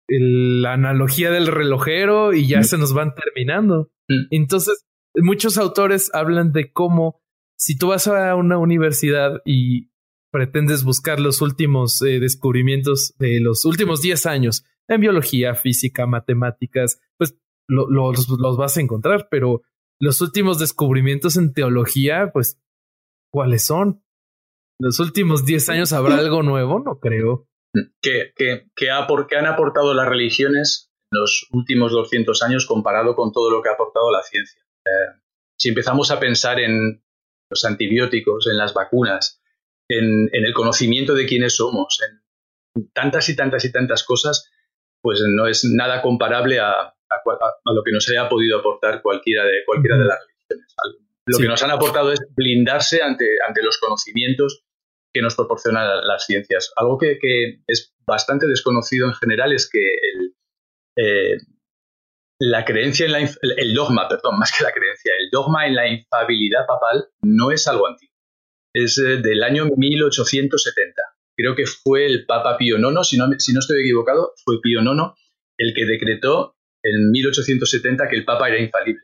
[0.10, 3.92] la analogía del relojero y ya se nos van terminando.
[4.30, 4.86] Entonces,
[5.16, 7.22] muchos autores hablan de cómo
[7.58, 9.90] si tú vas a una universidad y
[10.38, 17.02] pretendes buscar los últimos eh, descubrimientos de los últimos 10 años en biología, física, matemáticas,
[17.18, 17.36] pues
[17.68, 19.64] los, los vas a encontrar, pero
[20.00, 22.62] los últimos descubrimientos en teología, pues,
[23.34, 24.04] ¿cuáles son?
[24.80, 26.84] ¿Los últimos 10 años habrá algo nuevo?
[26.86, 27.48] No creo
[28.00, 28.32] que,
[28.76, 33.70] que, han aportado las religiones en los últimos 200 años comparado con todo lo que
[33.70, 34.62] ha aportado la ciencia.
[34.86, 35.20] Eh,
[35.58, 37.04] si empezamos a pensar en
[37.50, 39.42] los antibióticos, en las vacunas,
[39.90, 42.00] en, el conocimiento de quiénes somos,
[42.76, 44.52] en tantas y tantas y tantas cosas,
[45.02, 49.64] pues no es nada comparable a, a, lo que nos haya podido aportar cualquiera de,
[49.66, 50.76] cualquiera de las religiones.
[51.26, 54.64] Lo que nos han aportado es blindarse ante, ante los conocimientos
[55.14, 56.72] que nos proporcionan las ciencias.
[56.76, 57.18] Algo que,
[57.68, 60.36] es bastante desconocido en general es que el,
[60.98, 61.38] eh,
[62.40, 65.88] la creencia en la, el dogma, perdón, más que la creencia, el dogma en la
[65.88, 68.07] infabilidad papal no es algo antiguo.
[68.78, 71.02] Es eh, del año 1870.
[71.36, 74.82] Creo que fue el Papa Pío IX, si no, si no estoy equivocado, fue Pío
[74.82, 75.14] IX
[75.58, 79.02] el que decretó en 1870 que el Papa era infalible.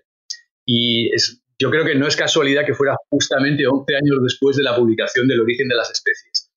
[0.66, 4.64] Y es yo creo que no es casualidad que fuera justamente 11 años después de
[4.64, 6.50] la publicación del origen de las especies.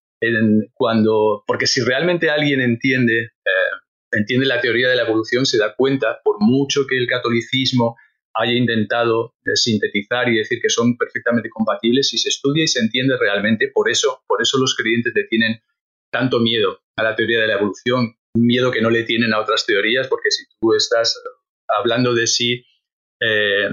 [0.75, 3.73] cuando, porque si realmente alguien entiende, eh,
[4.13, 7.97] entiende la teoría de la evolución, se da cuenta, por mucho que el catolicismo
[8.39, 12.81] haya intentado eh, sintetizar y decir que son perfectamente compatibles, si se estudia y se
[12.81, 15.61] entiende realmente, por eso, por eso los creyentes le tienen
[16.13, 19.67] tanto miedo a la teoría de la evolución, miedo que no le tienen a otras
[19.67, 21.21] teorías, porque si tú estás
[21.69, 22.65] hablando de si
[23.21, 23.69] eh,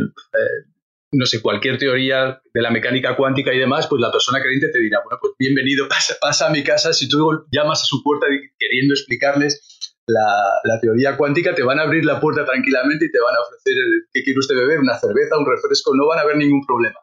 [1.14, 4.80] no sé, cualquier teoría de la mecánica cuántica y demás, pues la persona creyente te
[4.80, 5.88] dirá, bueno, pues bienvenido,
[6.22, 6.94] pasa, a mi casa.
[6.94, 9.73] Si tú llamas a su puerta queriendo explicarles
[10.08, 13.74] la, teoría cuántica, te van a abrir la puerta tranquilamente y te van a ofrecer,
[14.12, 14.80] ¿qué quiere usted beber?
[14.80, 17.00] Una cerveza, un refresco, no van a haber ningún problema.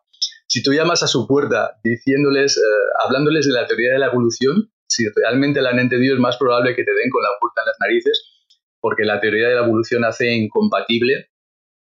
[0.47, 2.61] Si tú llamas a su puerta diciéndoles, eh,
[3.05, 6.75] hablándoles de la teoría de la evolución, si realmente la han entendido es más probable
[6.75, 8.25] que te den con la puerta en las narices,
[8.81, 11.31] porque la teoría de la evolución hace incompatible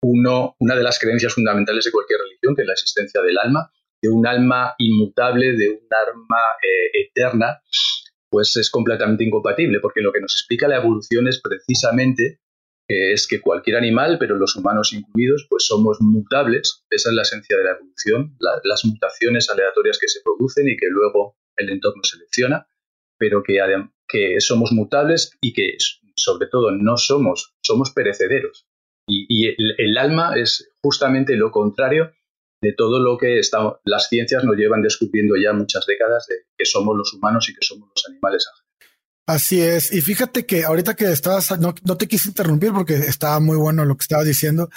[0.02, 4.10] una de las creencias fundamentales de cualquier religión, que es la existencia del alma, de
[4.10, 7.60] un alma inmutable, de un alma eh, eterna,
[8.30, 12.40] pues es completamente incompatible, porque lo que nos explica la evolución es precisamente
[12.88, 16.86] que es que cualquier animal, pero los humanos incluidos, pues somos mutables.
[16.90, 20.88] Esa es la esencia de la evolución, las mutaciones aleatorias que se producen y que
[20.90, 22.68] luego el entorno selecciona,
[23.18, 23.60] pero que,
[24.08, 25.78] que somos mutables y que
[26.16, 28.68] sobre todo no somos, somos perecederos.
[29.08, 32.12] Y, el, alma es justamente lo contrario
[32.66, 33.40] de todo lo que
[33.86, 37.66] las ciencias nos llevan descubriendo ya muchas décadas de que somos los humanos y que
[37.66, 38.46] somos los animales
[39.28, 39.92] Así es.
[39.92, 43.96] Y fíjate que ahorita que estabas, no, te quise interrumpir porque estaba muy bueno lo
[43.98, 44.70] que estabas diciendo.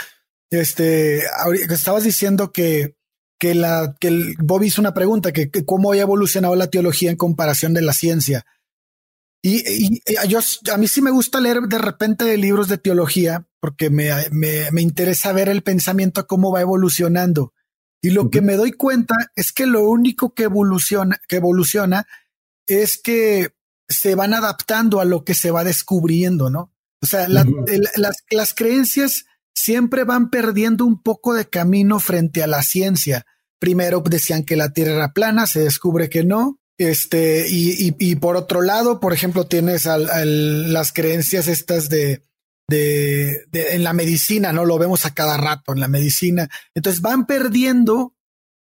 [0.50, 1.22] Este,
[1.70, 2.96] estabas diciendo que,
[3.38, 7.16] que la, que el, Bobby hizo una pregunta, que, cómo ha evolucionado la teología en
[7.16, 8.46] comparación de la ciencia.
[9.42, 10.40] Y, yo,
[10.72, 14.82] a mí sí me gusta leer de repente libros de teología porque me, me, me
[14.82, 17.52] interesa ver el pensamiento, cómo va evolucionando.
[18.00, 22.06] Y lo que me doy cuenta es que lo único que evoluciona, que evoluciona
[22.66, 23.54] es que
[23.88, 26.72] se van adaptando a lo que se va descubriendo, ¿no?
[27.02, 27.46] O sea, las,
[28.30, 33.26] las creencias siempre van perdiendo un poco de camino frente a la ciencia.
[33.58, 36.60] Primero decían que la Tierra era plana, se descubre que no.
[36.76, 42.22] Este, y, y, por otro lado, por ejemplo, tienes las creencias estas de,
[42.68, 44.64] de, de, en la medicina, ¿no?
[44.64, 46.48] Lo vemos a cada rato en la medicina.
[46.74, 48.14] Entonces van perdiendo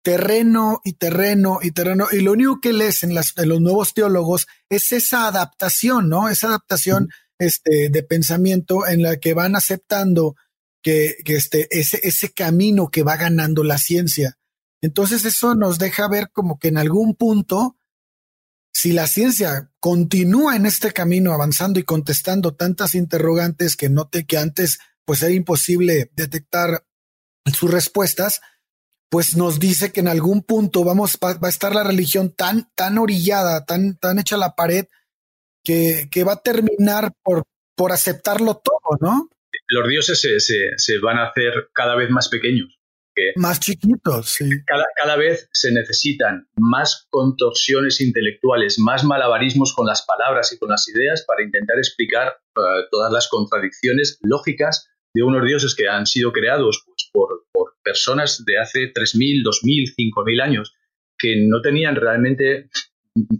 [0.03, 2.07] terreno y terreno y terreno.
[2.11, 6.29] Y lo único que lees en, las, los nuevos teólogos es esa adaptación, ¿no?
[6.29, 10.35] Esa adaptación este, de pensamiento en la que van aceptando
[10.81, 14.37] que, que este, ese, ese camino que va ganando la ciencia.
[14.81, 17.76] Entonces eso nos deja ver como que en algún punto
[18.73, 24.37] si la ciencia continúa en este camino avanzando y contestando tantas interrogantes que note que
[24.37, 26.85] antes pues era imposible detectar
[27.53, 28.41] sus respuestas,
[29.09, 32.97] pues nos dice que en algún punto vamos va, a estar la religión tan tan
[32.97, 34.85] orillada, tan tan hecha a la pared
[35.63, 37.43] que, va a terminar por
[37.75, 39.29] por aceptarlo todo, ¿no?
[39.67, 40.39] Los dioses se,
[40.77, 42.76] se van a hacer cada vez más pequeños
[43.35, 44.49] más chiquitos, sí.
[44.65, 50.69] Cada, cada, vez se necesitan más contorsiones intelectuales, más malabarismos con las palabras y con
[50.69, 56.05] las ideas para intentar explicar eh, todas las contradicciones lógicas de unos dioses que han
[56.05, 60.75] sido creados pues, por, por, personas de hace 3.000, 2.000, 5.000 años
[61.17, 62.69] que no tenían realmente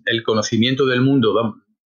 [0.05, 1.33] el conocimiento del mundo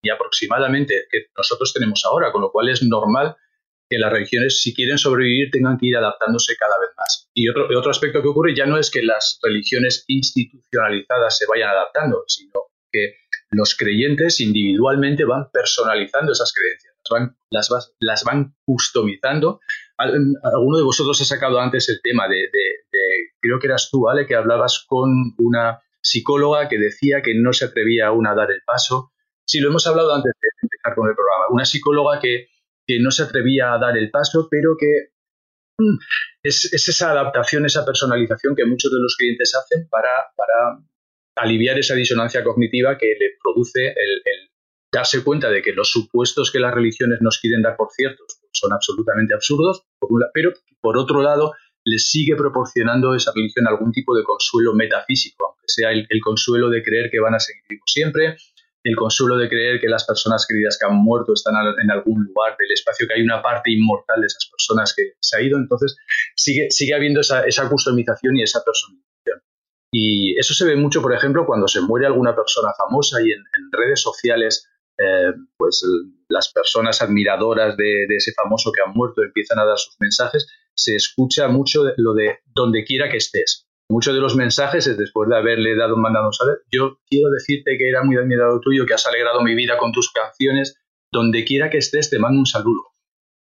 [0.01, 3.35] y aproximadamente que nosotros tenemos ahora, con lo cual es normal
[3.91, 7.29] que las religiones, si quieren sobrevivir, tengan que ir adaptándose cada vez más.
[7.33, 11.71] Y otro, otro aspecto que ocurre ya no es que las religiones institucionalizadas se vayan
[11.71, 13.15] adaptando, sino que
[13.51, 19.59] los creyentes individualmente van personalizando esas creencias, van, las, van customizando.
[19.97, 22.49] Alguno de vosotros ha sacado antes el tema de,
[23.41, 27.65] creo que eras tú, Ale, que hablabas con una psicóloga que decía que no se
[27.65, 29.11] atrevía aún a dar el paso.
[29.45, 31.45] Sí, lo hemos hablado antes de empezar con el programa.
[31.49, 32.47] Una psicóloga que
[32.85, 35.11] que no se atrevía a dar el paso, pero que
[35.77, 35.97] mm,
[36.43, 40.83] es, esa adaptación, esa personalización que muchos de los clientes hacen para, para
[41.35, 44.21] aliviar esa disonancia cognitiva que le produce el,
[44.93, 48.73] darse cuenta de que los supuestos que las religiones nos quieren dar por ciertos son
[48.73, 49.85] absolutamente absurdos,
[50.33, 51.53] pero por otro lado
[51.85, 56.69] les sigue proporcionando esa religión algún tipo de consuelo metafísico, aunque sea el, el consuelo
[56.69, 58.37] de creer que van a seguir vivos siempre,
[58.83, 62.55] el consuelo de creer que las personas queridas que han muerto están en algún lugar
[62.57, 65.57] del espacio, que hay una parte inmortal de esas personas que se ha ido.
[65.57, 65.95] Entonces,
[66.35, 69.41] sigue, sigue habiendo esa, esa customización y esa personalización.
[69.93, 73.43] Y eso se ve mucho, por ejemplo, cuando se muere alguna persona famosa y en,
[73.71, 74.67] redes sociales,
[74.97, 75.83] eh, pues
[76.29, 80.47] las personas admiradoras de, de, ese famoso que ha muerto empiezan a dar sus mensajes,
[80.73, 83.67] se escucha mucho lo de donde quiera que estés.
[83.91, 86.59] Muchos de los mensajes es después de haberle dado un mandado saber.
[86.71, 90.13] Yo quiero decirte que era muy admirado tuyo, que has alegrado mi vida con tus
[90.13, 90.77] canciones.
[91.11, 92.83] Donde quiera que estés, te mando un saludo.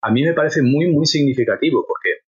[0.02, 2.26] A mí me parece muy, muy significativo porque,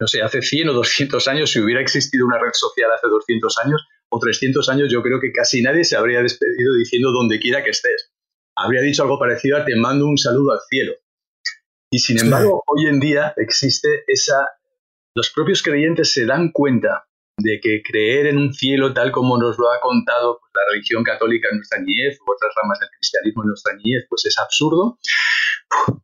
[0.00, 3.56] no sé, hace 100 o 200 años, si hubiera existido una red social hace 200
[3.58, 7.62] años o 300 años, yo creo que casi nadie se habría despedido diciendo donde quiera
[7.62, 8.10] que estés.
[8.56, 10.94] Habría dicho algo parecido a te mando un saludo al cielo.
[11.88, 14.48] Y sin embargo, hoy en día existe esa...
[15.14, 19.58] Los propios creyentes se dan cuenta de que creer en un cielo tal como nos
[19.58, 23.42] lo ha contado pues, la religión católica en nuestra niñez u otras ramas del cristianismo
[23.42, 24.98] en nuestra niñez, pues es absurdo,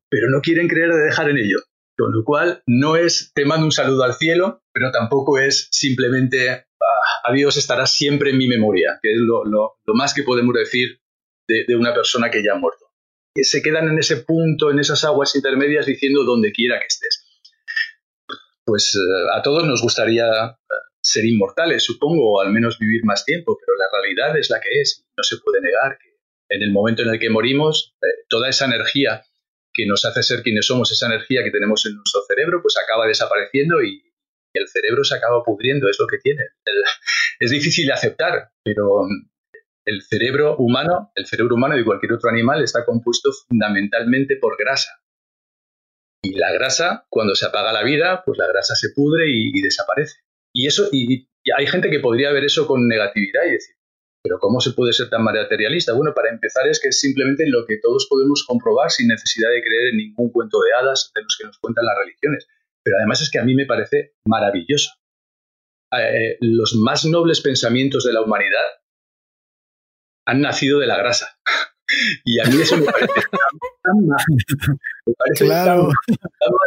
[0.08, 1.58] pero no quieren creer de dejar en ello.
[1.96, 6.48] Con lo cual, no es te mando un saludo al cielo, pero tampoco es simplemente
[6.50, 6.64] ah,
[7.24, 9.44] a Dios estará siempre en mi memoria, que es lo,
[9.94, 11.00] más que podemos decir
[11.46, 12.86] de, una persona que ya ha muerto.
[13.34, 17.26] Y se quedan en ese punto, en esas aguas intermedias, diciendo donde quiera que estés.
[18.64, 23.24] Pues eh, a todos nos gustaría eh, ser inmortales, supongo, o al menos vivir más
[23.24, 25.06] tiempo, pero la realidad es la que es.
[25.16, 26.10] No se puede negar que
[26.50, 29.22] en el momento en el que morimos, eh, toda esa energía
[29.72, 33.06] que nos hace ser quienes somos, esa energía que tenemos en nuestro cerebro, pues acaba
[33.06, 34.04] desapareciendo y,
[34.52, 36.42] el cerebro se acaba pudriendo, es lo que tiene.
[37.38, 39.06] es difícil de aceptar, pero
[39.84, 45.00] el cerebro humano, el cerebro humano de cualquier otro animal está compuesto fundamentalmente por grasa.
[46.22, 50.18] Y la grasa, cuando se apaga la vida, pues la grasa se pudre y, desaparece.
[50.54, 53.74] Y eso, y, hay gente que podría ver eso con negatividad y decir,
[54.22, 55.94] pero ¿cómo se puede ser tan materialista?
[55.94, 59.62] Bueno, para empezar es que es simplemente lo que todos podemos comprobar sin necesidad de
[59.62, 62.46] creer en ningún cuento de hadas de los que nos cuentan las religiones.
[62.82, 64.90] Pero además es que a mí me parece maravilloso.
[65.92, 68.66] Eh, los más nobles pensamientos de la humanidad
[70.26, 71.38] han nacido de la grasa.
[72.24, 73.12] Y a mí eso me parece
[73.82, 74.06] tan,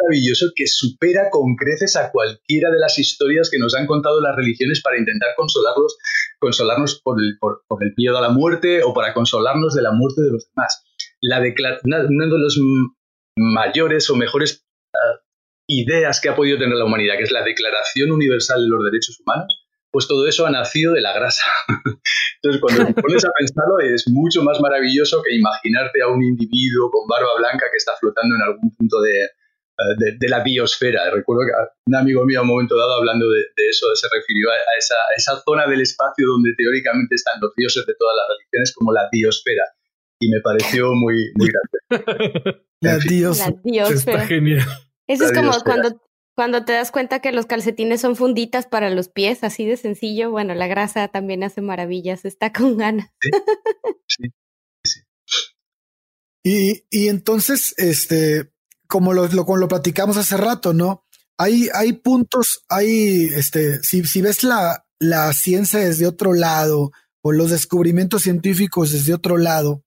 [0.01, 4.36] maravilloso que supera con creces a cualquiera de las historias que nos han contado las
[4.36, 5.97] religiones para intentar consolarlos,
[6.39, 10.21] consolarnos por el, por, el miedo a la muerte o para consolarnos de la muerte
[10.21, 10.83] de los demás.
[11.21, 11.39] La
[11.83, 12.57] una, de las
[13.38, 15.21] mayores o mejores ah,
[15.67, 19.19] ideas que ha podido tener la humanidad, que es la Declaración Universal de los Derechos
[19.21, 19.62] Humanos,
[19.93, 21.45] pues todo eso ha nacido de la grasa.
[22.41, 26.89] Entonces, cuando te pones a pensarlo, es mucho más maravilloso que imaginarte a un individuo
[26.89, 31.12] con barba blanca que está flotando en algún punto de, eh, de, la biosfera.
[31.12, 31.53] Recuerdo que
[31.86, 35.39] un amigo mío a un momento dado hablando de, eso se refirió a, esa, esa,
[35.45, 39.63] zona del espacio donde teóricamente están los dioses de todas las religiones como la biosfera.
[40.19, 42.65] Y me pareció muy, muy grande.
[42.82, 43.93] la, biosfera.
[43.93, 44.65] Está genial.
[45.06, 46.01] Eso es como cuando
[46.36, 50.32] cuando te das cuenta que los calcetines son funditas para los pies, así de sencillo,
[50.32, 53.12] bueno, la grasa también hace maravillas, está con ganas.
[54.08, 54.34] Sí,
[54.84, 55.02] sí,
[56.43, 58.52] Y, y, entonces, este,
[58.88, 61.06] como lo, lo, lo, platicamos hace rato, ¿no?
[61.38, 66.91] Hay, hay puntos, hay, este, si, si ves la, la ciencia desde otro lado
[67.22, 69.84] o los descubrimientos científicos desde otro lado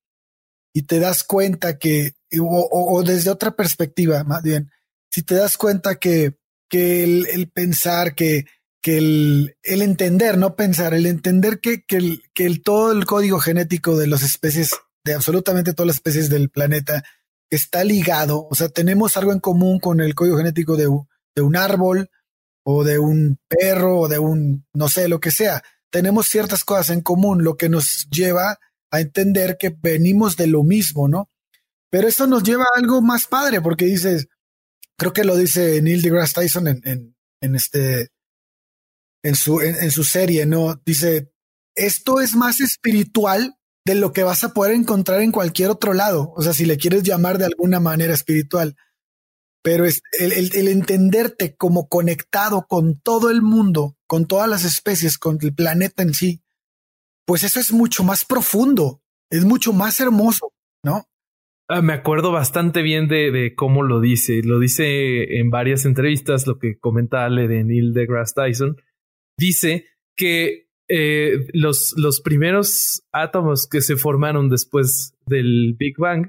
[0.72, 4.70] y te das cuenta que, o, o desde otra perspectiva, más bien,
[5.16, 6.36] si te das cuenta que,
[6.68, 8.44] que el, pensar, que,
[8.82, 13.06] que el, el, entender, no pensar, el entender que, que, el, que el, todo el
[13.06, 14.76] código genético de las especies,
[15.06, 17.02] de absolutamente todas las especies del planeta,
[17.48, 20.86] está ligado, o sea, tenemos algo en común con el código genético de,
[21.34, 22.10] de un árbol
[22.62, 25.62] o de un perro o de un, no sé, lo que sea.
[25.88, 28.58] Tenemos ciertas cosas en común, lo que nos lleva
[28.90, 31.30] a entender que venimos de lo mismo, ¿no?
[31.88, 34.28] Pero eso nos lleva a algo más padre, porque dices,
[34.98, 38.08] creo que lo dice Neil deGrasse Tyson en, en, este,
[39.22, 40.80] en su, en, su serie, ¿no?
[40.84, 41.32] Dice,
[41.74, 46.32] esto es más espiritual de lo que vas a poder encontrar en cualquier otro lado.
[46.36, 48.76] O sea, si le quieres llamar de alguna manera espiritual.
[49.62, 55.18] Pero es el, el, entenderte como conectado con todo el mundo, con todas las especies,
[55.18, 56.44] con el planeta en sí,
[57.26, 60.52] pues eso es mucho más profundo, es mucho más hermoso,
[60.84, 61.08] ¿no?
[61.68, 64.42] Ah, me acuerdo bastante bien de, cómo lo dice.
[64.44, 68.76] Lo dice en varias entrevistas, lo que comenta Ale de Neil deGrasse Tyson.
[69.36, 76.28] Dice que eh, los, los primeros átomos que se formaron después del Big Bang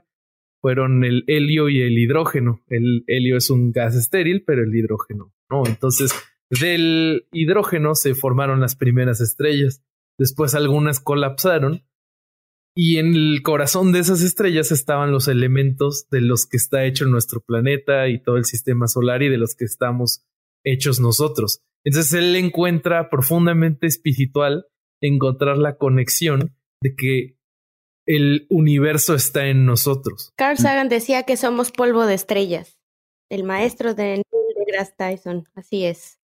[0.59, 2.63] fueron el helio y el hidrógeno.
[2.67, 5.63] El helio es un gas estéril, pero el hidrógeno no.
[5.67, 6.11] Entonces,
[6.49, 9.83] del hidrógeno se formaron las primeras estrellas.
[10.17, 11.83] Después algunas colapsaron
[12.79, 17.05] y en el corazón de esas estrellas estaban los elementos de los que está hecho
[17.05, 20.21] nuestro planeta y todo el sistema solar y de los que estamos
[20.63, 21.63] hechos nosotros.
[21.83, 24.67] Entonces él encuentra profundamente espiritual
[25.01, 27.39] encontrar la conexión de que
[28.05, 30.31] el universo está en nosotros.
[30.37, 32.77] Carl Sagan decía que somos polvo de estrellas.
[33.31, 34.23] El maestro de Neil
[34.55, 36.16] deGrasse Tyson, así es.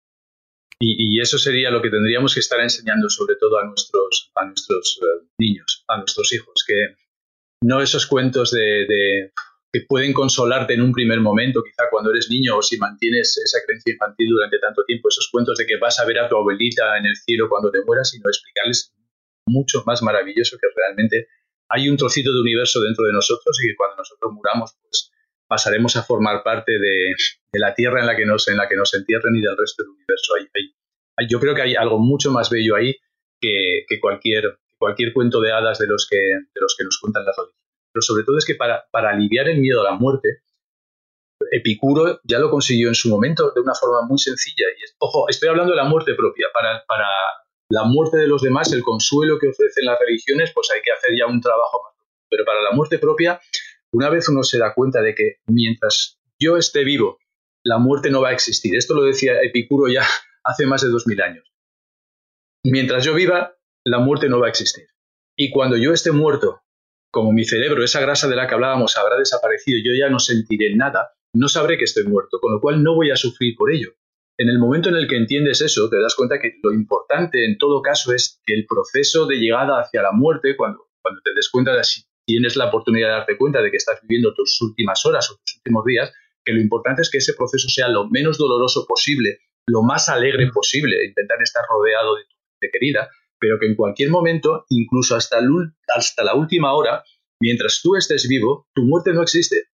[0.83, 4.99] Y, eso sería lo que tendríamos que estar enseñando sobre todo a nuestros, a nuestros
[5.01, 6.95] eh, niños, a nuestros hijos, que
[7.63, 9.31] no esos cuentos de,
[9.71, 13.59] que pueden consolarte en un primer momento, quizá cuando eres niño o si mantienes esa
[13.65, 16.97] creencia infantil durante tanto tiempo, esos cuentos de que vas a ver a tu abuelita
[16.97, 18.91] en el cielo cuando te mueras, sino explicarles
[19.45, 21.27] mucho más maravilloso que realmente
[21.69, 25.11] hay un trocito de universo dentro de nosotros y que cuando nosotros muramos, pues
[25.51, 27.13] pasaremos a formar parte de,
[27.59, 29.89] la tierra en la que nos, en la que nos entierren y del resto del
[29.89, 30.35] universo.
[31.29, 32.95] yo creo que hay algo mucho más bello ahí
[33.41, 37.35] que, cualquier, cualquier cuento de hadas de los que, de los que nos cuentan las
[37.35, 37.59] religiones.
[37.91, 40.43] Pero sobre todo es que para, para aliviar el miedo a la muerte,
[41.51, 44.67] Epicuro ya lo consiguió en su momento de una forma muy sencilla.
[44.69, 46.47] Y ojo, estoy hablando de la muerte propia.
[46.53, 47.09] Para, para
[47.67, 51.11] la muerte de los demás, el consuelo que ofrecen las religiones, pues hay que hacer
[51.19, 51.91] ya un trabajo más.
[52.29, 53.41] Pero para la muerte propia,
[53.93, 57.19] una vez uno se da cuenta de que mientras yo esté vivo,
[57.63, 58.75] la muerte no va a existir.
[58.75, 60.05] Esto lo decía Epicuro ya
[60.43, 61.51] hace más de dos mil años.
[62.63, 64.85] Mientras yo viva, la muerte no va a existir.
[65.35, 66.61] Y cuando yo esté muerto,
[67.11, 70.75] como mi cerebro, esa grasa de la que hablábamos, habrá desaparecido, yo ya no sentiré
[70.75, 73.93] nada, no sabré que estoy muerto, con lo cual no voy a sufrir por ello.
[74.37, 77.57] En el momento en el que entiendes eso, te das cuenta que lo importante en
[77.57, 80.87] todo caso es que el proceso de llegada hacia la muerte, cuando,
[81.23, 84.33] te des cuenta de si tienes la oportunidad de darte cuenta de que estás viviendo
[84.33, 86.13] tus últimas horas o tus últimos días,
[86.45, 90.49] que lo importante es que ese proceso sea lo menos doloroso posible, lo más alegre
[90.53, 95.39] posible, intentar estar rodeado de tu gente querida, pero que en cualquier momento, incluso hasta,
[95.95, 97.03] hasta la última hora,
[97.41, 99.65] mientras tú estés vivo, tu muerte no existe.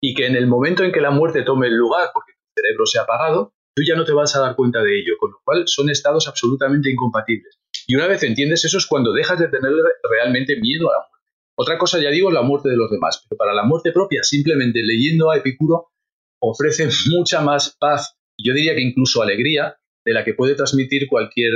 [0.00, 2.86] Y que en el momento en que la muerte tome el lugar, porque tu cerebro
[2.86, 5.38] se ha apagado, tú ya no te vas a dar cuenta de ello, con lo
[5.44, 7.58] cual son estados absolutamente incompatibles.
[7.86, 9.72] Y una vez entiendes eso es cuando dejas de tener
[10.08, 11.13] realmente miedo a la muerte.
[11.56, 14.80] Otra cosa, ya digo, la muerte de los demás, pero para la muerte propia, simplemente
[14.82, 15.92] leyendo a Epicuro,
[16.40, 21.52] ofrece mucha más paz, yo diría que incluso alegría, de la que puede transmitir cualquier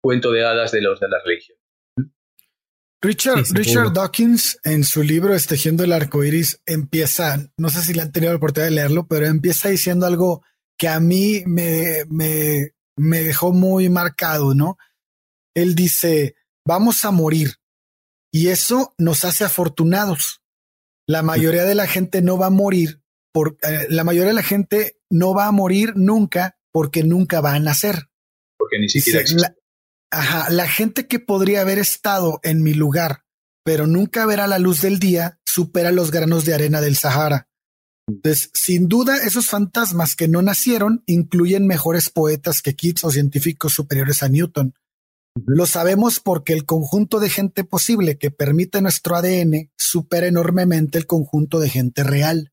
[0.00, 1.58] cuento de hadas de los de la religión.
[3.02, 8.02] Richard, Richard Dawkins en su libro Estejiendo el arco iris empieza, no sé si le
[8.02, 10.42] han tenido la oportunidad de leerlo, pero empieza diciendo algo
[10.76, 14.76] que a mí me, me, me dejó muy marcado, ¿no?
[15.54, 16.34] Él dice,
[16.66, 17.59] vamos a morir
[18.32, 20.42] y eso nos hace afortunados.
[21.06, 23.00] La mayoría de la gente no va a morir
[23.32, 27.54] por, eh, la mayoría de la gente no va a morir nunca porque nunca va
[27.54, 28.08] a nacer.
[28.58, 29.54] Porque ni siquiera la,
[30.10, 33.24] ajá, la gente que podría haber estado en mi lugar,
[33.64, 37.48] pero nunca verá la luz del día, supera los granos de arena del Sahara.
[38.08, 43.72] Entonces, sin duda, esos fantasmas que no nacieron incluyen mejores poetas que Keats o científicos
[43.72, 44.74] superiores a Newton.
[45.46, 51.06] Lo sabemos porque el conjunto de gente posible que permite nuestro ADN supera enormemente el
[51.06, 52.52] conjunto de gente real.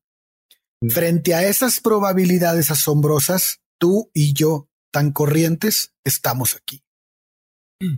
[0.88, 6.84] Frente a esas probabilidades asombrosas, tú y yo, tan corrientes, estamos aquí.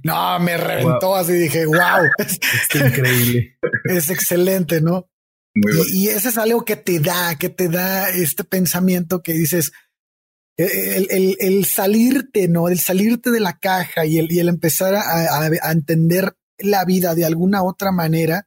[0.02, 1.76] No, me reventó así, dije, wow.
[2.18, 3.58] Es increíble.
[3.84, 5.06] es excelente, ¿no?
[5.92, 9.72] y, eso es algo que te da, que te da este pensamiento que dices,
[10.60, 12.68] e, el, salirte, ¿no?
[12.68, 17.24] El salirte de la caja y el, y el empezar a, entender la vida de
[17.24, 18.46] alguna otra manera,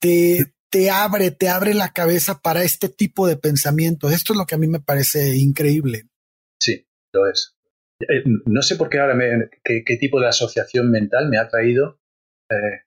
[0.00, 4.12] te, te abre, te abre la cabeza para este tipo de pensamientos.
[4.12, 6.04] Esto es lo que a mí me parece increíble.
[6.60, 7.56] Sí, lo es.
[8.00, 11.98] Eh, no sé por qué ahora me, qué, tipo de asociación mental me ha traído.
[12.50, 12.84] Eh,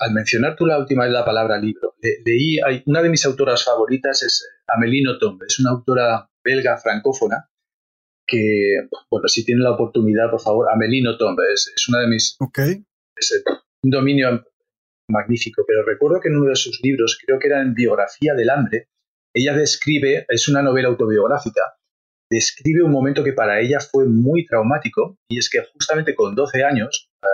[0.00, 3.64] al mencionar tú la última vez la palabra libro, leí, hay, una de mis autoras
[3.64, 7.50] favoritas es Amelino Tombe, es una autora belga francófona
[8.32, 12.36] que, bueno, si tiene la oportunidad, por favor, Amelino Tombe, es, es una de mis...
[12.40, 12.58] Ok.
[13.14, 13.44] Es
[13.84, 14.42] un dominio
[15.10, 18.48] magnífico, pero recuerdo que en uno de sus libros, creo que era en Biografía del
[18.48, 18.88] Hambre,
[19.34, 21.60] ella describe, es una novela autobiográfica,
[22.30, 26.64] describe un momento que para ella fue muy traumático, y es que justamente con 12
[26.64, 27.26] años, eh,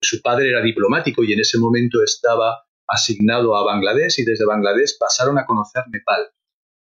[0.00, 4.98] su padre era diplomático y en ese momento estaba asignado a Bangladesh y desde Bangladesh
[4.98, 6.28] pasaron a conocer Nepal.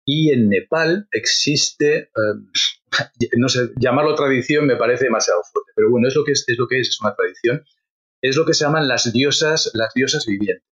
[0.05, 2.09] Y en Nepal existe, eh,
[3.37, 6.57] no sé, llamarlo tradición me parece demasiado fuerte, pero bueno, es lo que es, es
[6.57, 7.63] lo que es, es una tradición
[8.23, 10.65] es lo que se llaman las diosas, las diosas vivientes.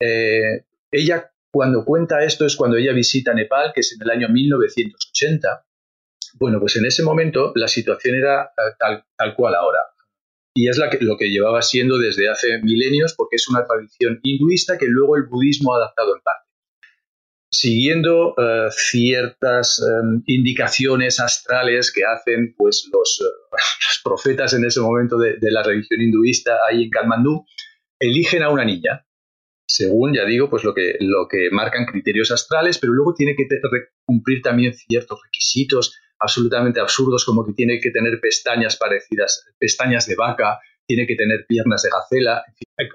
[0.00, 4.28] Eh, ella, cuando cuenta esto, es cuando ella visita Nepal, que es en el año
[4.28, 5.66] 1980.
[6.34, 9.80] Bueno, pues en ese momento la situación era eh, tal, tal cual ahora.
[10.54, 14.86] Y es lo que llevaba siendo desde hace milenios, porque es una tradición hinduista que
[14.86, 16.48] luego el budismo ha adaptado en parte
[17.52, 23.56] siguiendo eh, ciertas em, indicaciones astrales que hacen pues, los, eh,
[24.04, 27.44] profetas en ese momento de, la religión hinduista ahí en Kathmandú,
[28.00, 29.06] eligen a una niña,
[29.66, 33.46] según, ya digo, pues lo que, lo que marcan criterios astrales, pero luego tiene que
[34.04, 40.16] cumplir también ciertos requisitos absolutamente absurdos, como que tiene que tener pestañas parecidas, pestañas de
[40.16, 42.44] vaca, tiene que tener piernas de gacela.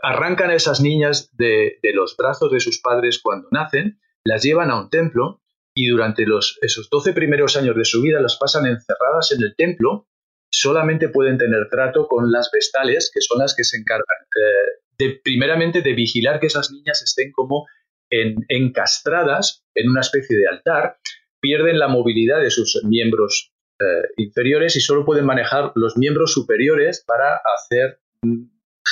[0.02, 4.72] arrancan a esas niñas de, de los brazos de sus padres cuando nacen, las llevan
[4.72, 5.42] a un templo
[5.74, 6.26] y durante
[6.62, 10.08] esos 12 primeros años de su vida las pasan encerradas en el templo,
[10.50, 15.20] solamente pueden tener trato con las vestales, que son las que se encargan eh, de,
[15.24, 17.68] primeramente de vigilar que esas niñas estén como
[18.10, 20.98] encastradas en una especie de altar,
[21.42, 27.04] pierden la movilidad de sus miembros eh, inferiores y solo pueden manejar los miembros superiores
[27.06, 28.46] para hacer mm,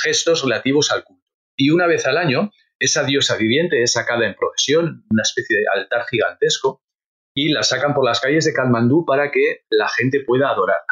[0.04, 1.24] gestos relativos al culto.
[1.56, 5.64] Y una vez al año esa diosa viviente es sacada en procesión, una especie de
[5.74, 6.82] altar gigantesco,
[7.34, 10.84] y la sacan por las calles de Kalmandú para que la gente pueda adorarla.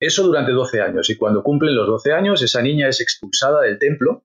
[0.00, 3.78] Eso durante 12 años, y cuando cumplen los 12 años, esa niña es expulsada del
[3.78, 4.24] templo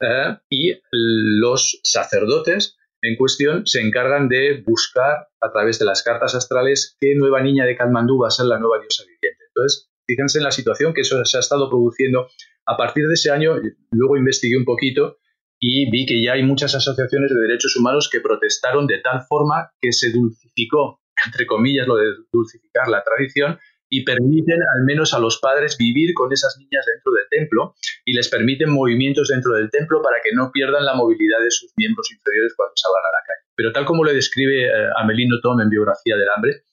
[0.00, 6.34] eh, y los sacerdotes en cuestión se encargan de buscar a través de las cartas
[6.34, 9.44] astrales qué nueva niña de Katmandú va a ser la nueva diosa viviente.
[9.48, 12.28] Entonces, fíjense en la situación que eso se ha estado produciendo.
[12.66, 13.56] A partir de ese año,
[13.90, 15.18] luego investigué un poquito
[15.58, 19.70] y vi que ya hay muchas asociaciones de derechos humanos que protestaron de tal forma
[19.80, 25.18] que se dulcificó, entre comillas, lo de dulcificar la tradición y permiten al menos a
[25.18, 29.70] los padres vivir con esas niñas dentro del templo y les permiten movimientos dentro del
[29.70, 33.24] templo para que no pierdan la movilidad de sus miembros inferiores cuando salgan a la
[33.26, 33.46] calle.
[33.54, 36.64] Pero tal como le describe eh, Amelino Tom en Biografía del Hambre,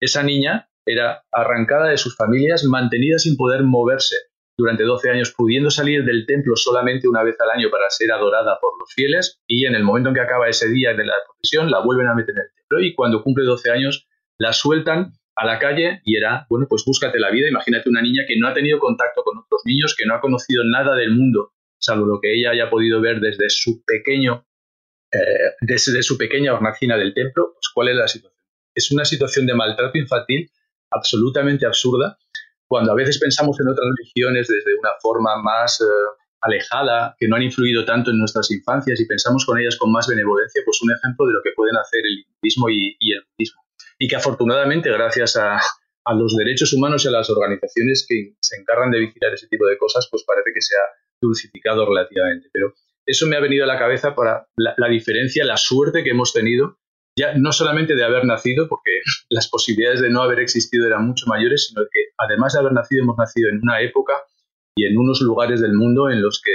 [0.00, 4.16] esa niña era arrancada de sus familias, mantenida sin poder moverse
[4.56, 8.58] durante 12 años, pudiendo salir del templo solamente una vez al año para ser adorada
[8.60, 11.70] por los fieles, y en el momento en que acaba ese día de la procesión,
[11.70, 15.44] la vuelven a meter en el templo, y cuando cumple 12 años, la sueltan a
[15.44, 17.48] la calle y era, bueno, pues búscate la vida.
[17.48, 20.62] Imagínate una niña que no ha tenido contacto con otros niños, que no ha conocido
[20.64, 24.46] nada del mundo, salvo lo que ella haya podido ver desde su pequeño,
[25.12, 28.42] eh, desde su pequeña hornacina del templo, pues cuál es la situación.
[28.74, 30.50] Es una situación de maltrato infantil
[30.90, 32.18] absolutamente absurda,
[32.68, 35.84] cuando a veces pensamos en otras religiones desde una forma más eh,
[36.40, 40.06] alejada, que no han influido tanto en nuestras infancias y pensamos con ellas con más
[40.06, 43.66] benevolencia, pues un ejemplo de lo que pueden hacer el hinduismo y, y el budismo
[43.98, 45.60] y que afortunadamente gracias a,
[46.14, 49.76] los derechos humanos y a las organizaciones que se encargan de vigilar ese tipo de
[49.76, 50.86] cosas, pues parece que se ha
[51.20, 52.48] dulcificado relativamente.
[52.52, 56.32] Pero eso me ha venido a la cabeza para la, diferencia, la suerte que hemos
[56.32, 56.78] tenido,
[57.18, 59.00] ya no solamente de haber nacido, porque
[59.30, 63.02] las posibilidades de no haber existido eran mucho mayores, sino que además de haber nacido,
[63.02, 64.12] hemos nacido en una época
[64.76, 66.52] y en unos lugares del mundo en los que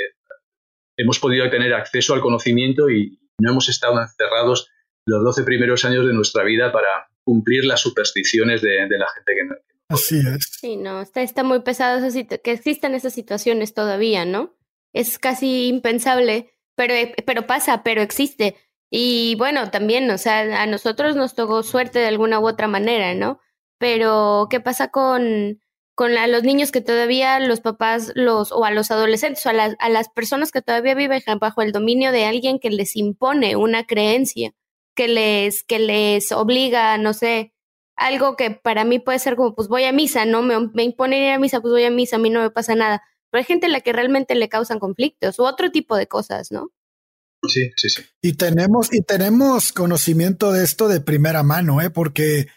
[0.97, 4.70] hemos podido tener acceso al conocimiento y no hemos estado encerrados
[5.07, 6.88] los 12 primeros años de nuestra vida para,
[7.24, 9.55] cumplir las supersticiones de, la gente que no.
[9.89, 10.49] Así es.
[10.59, 12.05] Sí, no, está, está muy pesado
[12.43, 14.55] que existan esas situaciones todavía, ¿no?
[14.93, 18.55] Es casi impensable, pero, eh, pero pasa, pero existe.
[18.92, 23.16] Y bueno, también, o sea, a nosotros nos tocó suerte de alguna u otra manera,
[23.16, 23.39] ¿no?
[23.80, 25.62] Pero, ¿qué pasa con,
[25.96, 29.76] con los niños que todavía los papás, los, o a los adolescentes, o a las,
[29.80, 33.86] a las personas que todavía viven bajo el dominio de alguien que les impone una
[33.86, 34.54] creencia?
[34.96, 37.54] que les, que les obliga, no sé,
[37.96, 40.42] algo que para mí puede ser como, pues voy a misa, ¿no?
[40.42, 42.76] Me, me imponen ir a misa, pues voy a misa, a mí no me pasa
[42.76, 43.04] nada.
[43.30, 46.52] Pero hay gente a la que realmente le causan conflictos u otro tipo de cosas,
[46.52, 46.72] ¿no?
[47.48, 48.02] Sí, sí, sí.
[48.22, 51.89] Y tenemos, y tenemos conocimiento de esto de primera mano, ¿eh?
[51.89, 52.48] Porque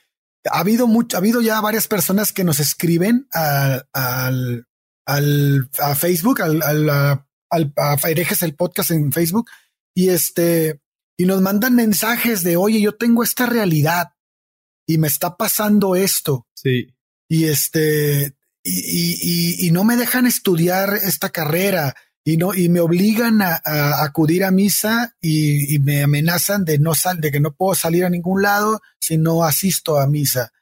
[0.51, 4.67] ha habido mucho, ha habido ya varias personas que nos escriben al, al,
[5.07, 9.51] al a Facebook, al, al, al, a Herejes el podcast en Facebook,
[9.95, 10.81] y este,
[11.17, 14.13] y nos mandan mensajes de, oye, yo tengo esta realidad
[14.87, 16.47] y me está pasando esto.
[16.55, 16.89] Sí.
[17.29, 23.43] Y este, y, y, no me dejan estudiar esta carrera y no, y me obligan
[23.43, 23.61] a,
[24.03, 28.11] acudir a misa y, me amenazan de no sal, de que no puedo salir a
[28.11, 30.53] ningún lado si no asisto a misa.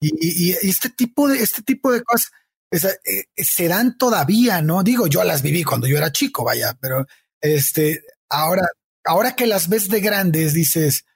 [0.00, 2.30] Y, este tipo de, este tipo de cosas
[2.70, 4.82] eh, se dan todavía, ¿no?
[4.82, 7.06] Digo, yo las viví cuando yo era chico, vaya, pero
[7.40, 8.66] este, ahora
[9.08, 11.06] ahora que las ves de grandes, dices,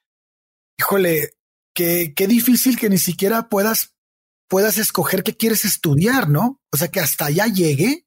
[0.79, 1.35] híjole,
[1.75, 3.95] qué, qué difícil que ni siquiera puedas,
[4.49, 6.61] puedas escoger qué quieres estudiar, ¿no?
[6.73, 8.07] O sea, que hasta allá llegue,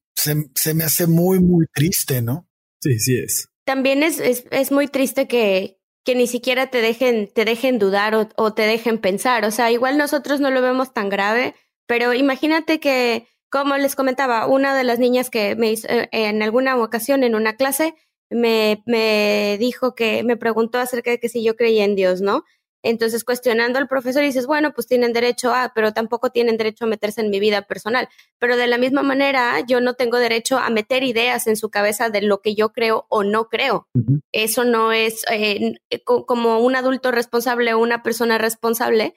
[0.55, 2.47] se, me hace muy, muy triste, ¿no?
[2.81, 3.49] Sí, sí es.
[3.65, 8.29] También es, es, muy triste que, que ni siquiera te dejen, te dejen dudar o,
[8.35, 9.45] o, te dejen pensar.
[9.45, 11.55] O sea, igual nosotros no lo vemos tan grave,
[11.87, 16.43] pero imagínate que, como les comentaba, una de las niñas que me hizo eh, en
[16.43, 17.95] alguna ocasión en una clase
[18.29, 22.43] me, me dijo que, me preguntó acerca de que si yo creía en Dios, ¿no?
[22.85, 26.87] Entonces, cuestionando al profesor, dices, bueno, pues tienen derecho a, pero tampoco tienen derecho a
[26.87, 28.07] meterse en mi vida personal.
[28.37, 32.11] Pero de la misma manera, yo no tengo derecho a meter ideas en su cabeza
[32.11, 33.87] de lo que yo creo o no creo.
[34.31, 35.73] Eso no es eh,
[36.05, 39.15] como un adulto responsable o una persona responsable,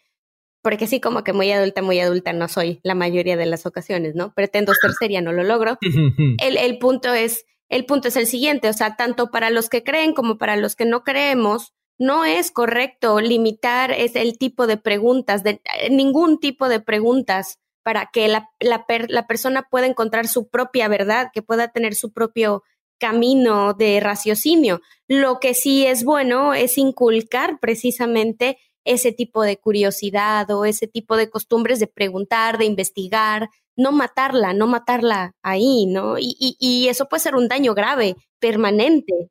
[0.63, 4.15] porque sí, como que muy adulta, muy adulta no soy la mayoría de las ocasiones,
[4.15, 4.33] ¿no?
[4.33, 5.77] Pretendo ser seria, no lo logro.
[6.43, 9.85] el, el punto es el punto es el siguiente, o sea, tanto para los que
[9.85, 14.77] creen como para los que no creemos, no es correcto limitar es el tipo de
[14.77, 20.29] preguntas, de, eh, ningún tipo de preguntas para que la, la, la persona pueda encontrar
[20.29, 22.63] su propia verdad, que pueda tener su propio
[22.99, 24.81] camino de raciocinio.
[25.09, 31.17] Lo que sí es bueno es inculcar precisamente ese tipo de curiosidad o ese tipo
[31.17, 36.19] de costumbres de preguntar, de investigar, no matarla, no matarla ahí, ¿no?
[36.19, 39.31] Y, y, eso puede ser un daño grave, permanente.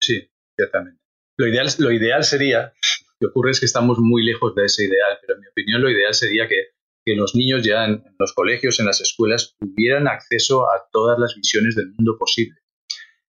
[0.00, 0.99] Sí, ciertamente.
[1.40, 2.74] Lo ideal, lo ideal sería,
[3.18, 5.80] lo que ocurre es que estamos muy lejos de ese ideal, pero en mi opinión
[5.80, 10.06] lo ideal sería que, que los niños ya en, los colegios, en las escuelas, tuvieran
[10.06, 12.58] acceso a todas las visiones del mundo posible.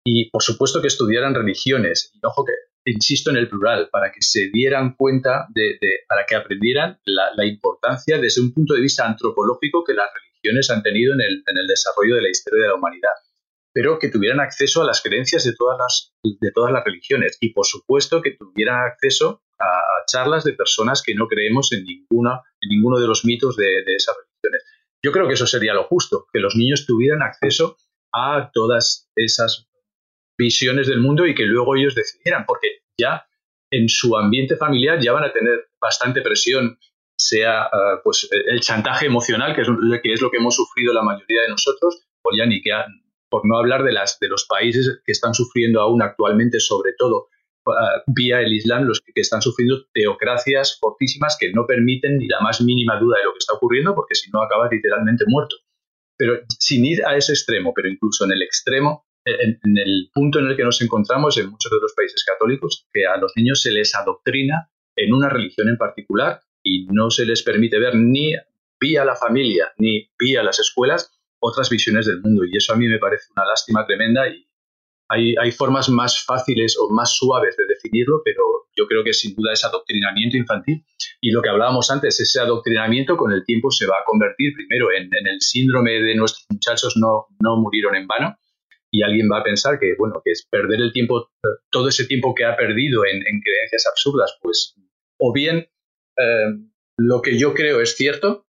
[0.04, 2.12] y por supuesto que estudiaran religiones.
[2.16, 2.54] Y ojo que
[2.91, 5.78] insisto en el plural, para que se dieran cuenta de,
[6.08, 10.82] para que aprendieran la, importancia desde un punto de vista antropológico que las religiones han
[10.82, 13.14] tenido en el, en el desarrollo de la historia de la humanidad
[13.74, 17.53] pero que tuvieran acceso a las creencias de todas las, de todas las religiones y,
[17.53, 19.65] por supuesto, que tuvieran acceso a,
[20.07, 23.95] charlas de personas que no creemos en, ninguna, en ninguno de los mitos de, de,
[23.95, 24.63] esas religiones.
[25.03, 27.78] Yo creo que eso sería lo justo, que los niños tuvieran acceso
[28.13, 29.69] a todas esas
[30.38, 33.26] visiones del mundo y que luego ellos decidieran, porque ya
[33.72, 36.78] en su ambiente familiar ya van a tener bastante presión,
[37.17, 39.67] sea ah, pues el chantaje emocional, que es,
[40.03, 42.72] que es lo que hemos sufrido la mayoría de nosotros, o ya ni que
[43.32, 47.29] por no hablar de, las, de los países que están sufriendo aún actualmente, sobre todo
[47.65, 52.41] ah, vía el Islam, los que, están sufriendo teocracias fortísimas que no permiten ni la
[52.41, 55.55] más mínima duda de lo que está ocurriendo, porque si no acabas literalmente muerto.
[56.17, 60.39] Pero sin ir a ese extremo, pero incluso en el extremo, en, en, el punto
[60.39, 63.61] en el que nos encontramos en muchos de los países católicos, que a los niños
[63.61, 68.34] se les adoctrina en una religión en particular y no se les permite ver ni
[68.79, 71.11] vía la familia ni vía las escuelas
[71.41, 72.43] otras visiones del mundo.
[72.45, 74.47] Y eso a mí me parece una lástima tremenda y
[75.09, 78.41] hay, hay, formas más fáciles o más suaves de definirlo, pero
[78.77, 80.85] yo creo que sin duda es adoctrinamiento infantil.
[81.19, 84.87] Y lo que hablábamos antes, ese adoctrinamiento con el tiempo se va a convertir primero
[84.95, 88.37] en, el síndrome de nuestros muchachos no, no murieron en vano.
[88.89, 91.29] Y alguien va a pensar que, bueno, que es perder el tiempo,
[91.71, 94.75] todo ese tiempo que ha perdido en, creencias absurdas, pues,
[95.17, 95.69] o bien
[96.17, 96.47] eh,
[96.97, 98.45] lo que yo creo es cierto,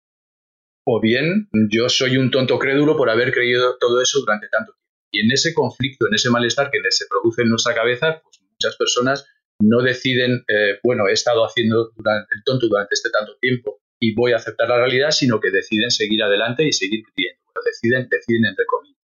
[0.84, 4.82] o bien yo soy un tonto crédulo por haber creído todo eso durante tanto tiempo.
[5.14, 8.76] Y en ese conflicto, en ese malestar que se produce en nuestra cabeza, pues muchas
[8.76, 9.26] personas
[9.60, 14.32] no deciden, eh, bueno, he estado haciendo el tonto durante este tanto tiempo y voy
[14.32, 17.40] a aceptar la realidad, sino que deciden seguir adelante y seguir creyendo.
[17.64, 18.98] deciden, deciden entre comillas.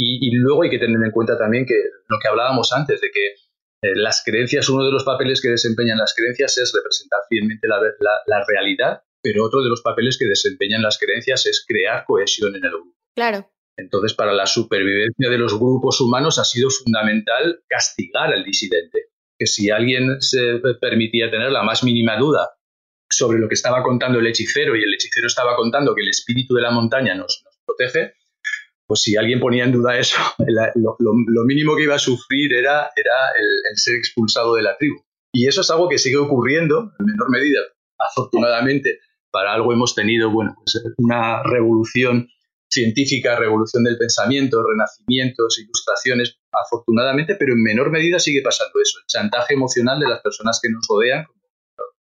[0.00, 1.74] Y, luego hay que tener en cuenta también que
[2.06, 3.26] lo que hablábamos antes, de que
[3.82, 7.80] eh, las creencias, uno de los papeles que desempeñan las creencias es representar fielmente la,
[8.26, 12.64] la realidad pero otro de los papeles que desempeñan las creencias es crear cohesión en
[12.64, 12.96] el grupo.
[13.14, 13.50] Claro.
[13.76, 19.10] Entonces, para la supervivencia de los grupos humanos ha sido fundamental castigar al disidente.
[19.38, 22.48] Que si alguien se permitía tener la más mínima duda
[23.10, 26.54] sobre lo que estaba contando el hechicero y el hechicero estaba contando que el espíritu
[26.54, 28.14] de la montaña nos, protege,
[28.86, 30.16] pues si alguien ponía en duda eso,
[30.74, 34.96] lo, mínimo que iba a sufrir era, era el, ser expulsado de la tribu.
[35.34, 37.60] Y eso es algo que sigue ocurriendo en menor medida,
[37.98, 39.00] afortunadamente,
[39.30, 42.28] para algo hemos tenido, bueno, pues una revolución
[42.70, 49.06] científica, revolución del pensamiento, renacimientos, ilustraciones, afortunadamente, pero en menor medida sigue pasando eso, el
[49.06, 51.26] chantaje emocional de las personas que nos rodean.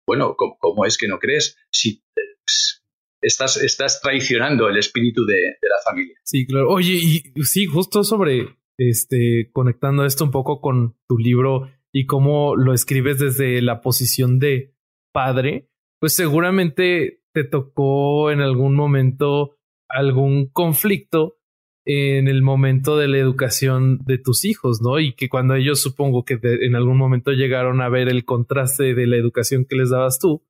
[0.06, 1.56] Bueno, ¿cómo, es que no crees?
[1.70, 2.82] Si pues,
[3.22, 6.16] estás, estás traicionando el espíritu de, la familia.
[6.24, 6.68] Sí, claro.
[6.68, 12.56] Oye, y sí, justo sobre, este, conectando esto un poco con tu libro y cómo
[12.56, 14.74] lo escribes desde la posición de
[15.12, 15.69] padre,
[16.00, 19.56] pues seguramente te tocó en algún momento
[19.88, 21.36] algún conflicto
[21.84, 25.00] en el momento de la educación de tus hijos, ¿no?
[25.00, 29.06] Y que cuando ellos supongo que en algún momento llegaron a ver el contraste de
[29.06, 30.44] la educación que les dabas tú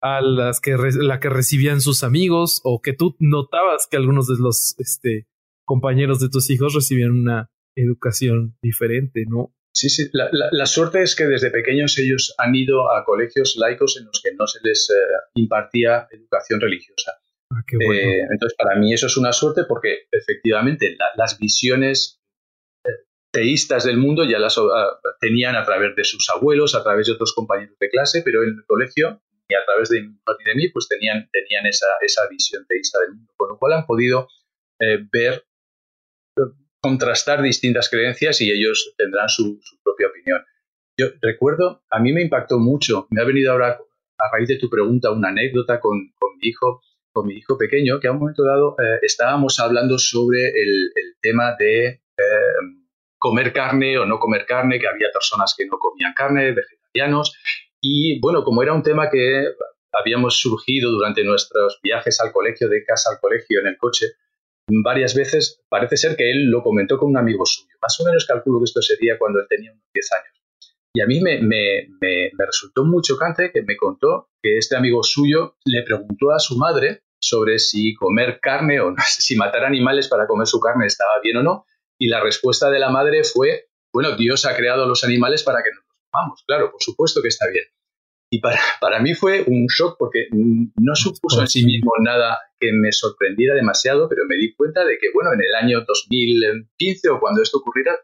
[0.00, 4.34] a las que la que recibían sus amigos o que tú notabas que algunos de
[4.38, 5.28] los este,
[5.64, 9.54] compañeros de tus hijos recibían una educación diferente, ¿no?
[9.72, 10.10] Sí, sí.
[10.12, 14.34] La, suerte es que desde pequeños ellos han ido a colegios laicos en los que
[14.34, 14.94] no se les eh,
[15.34, 17.12] impartía educación religiosa.
[17.50, 22.20] Ah, eh, entonces, para mí eso es una suerte porque efectivamente las visiones
[22.84, 22.90] eh,
[23.30, 27.14] teístas del mundo ya las ah, tenían a través de sus abuelos, a través de
[27.14, 30.86] otros compañeros de clase, pero en el colegio y a través de, de mí, pues
[30.86, 34.28] tenían, tenían esa, esa visión teísta del mundo, con lo cual han podido
[35.12, 35.44] ver
[36.82, 40.44] contrastar distintas creencias y ellos tendrán su, propia opinión.
[40.98, 43.78] Yo recuerdo, a mí me impactó mucho, me ha venido ahora
[44.18, 48.08] a raíz de tu pregunta una anécdota con, mi hijo con mi hijo pequeño, que
[48.08, 52.00] a un momento dado eh, estábamos hablando sobre el, tema de eh,
[53.16, 57.36] comer carne o no comer carne, que había personas que no comían carne, vegetarianos,
[57.80, 59.44] y bueno, como era un tema que
[59.92, 64.06] habíamos surgido durante nuestros viajes al colegio, de casa al colegio en el coche,
[64.68, 67.74] varias veces, parece ser que él lo comentó con un amigo suyo.
[67.80, 70.42] Más o menos calculo que esto sería cuando él tenía unos 10 años.
[70.94, 75.02] Y a mí me, me, me, resultó muy chocante que me contó que este amigo
[75.02, 80.26] suyo le preguntó a su madre sobre si comer carne o si matar animales para
[80.26, 81.66] comer su carne estaba bien o no.
[81.98, 85.70] Y la respuesta de la madre fue, bueno, Dios ha creado los animales para que
[85.70, 86.44] nos los comamos.
[86.46, 87.64] Claro, por supuesto que está bien.
[88.32, 92.72] Y para, para mí fue un shock porque no supuso en sí mismo nada que
[92.72, 97.20] me sorprendiera demasiado, pero me di cuenta de que, bueno, en el año 2015 o
[97.20, 97.94] cuando esto ocurriera,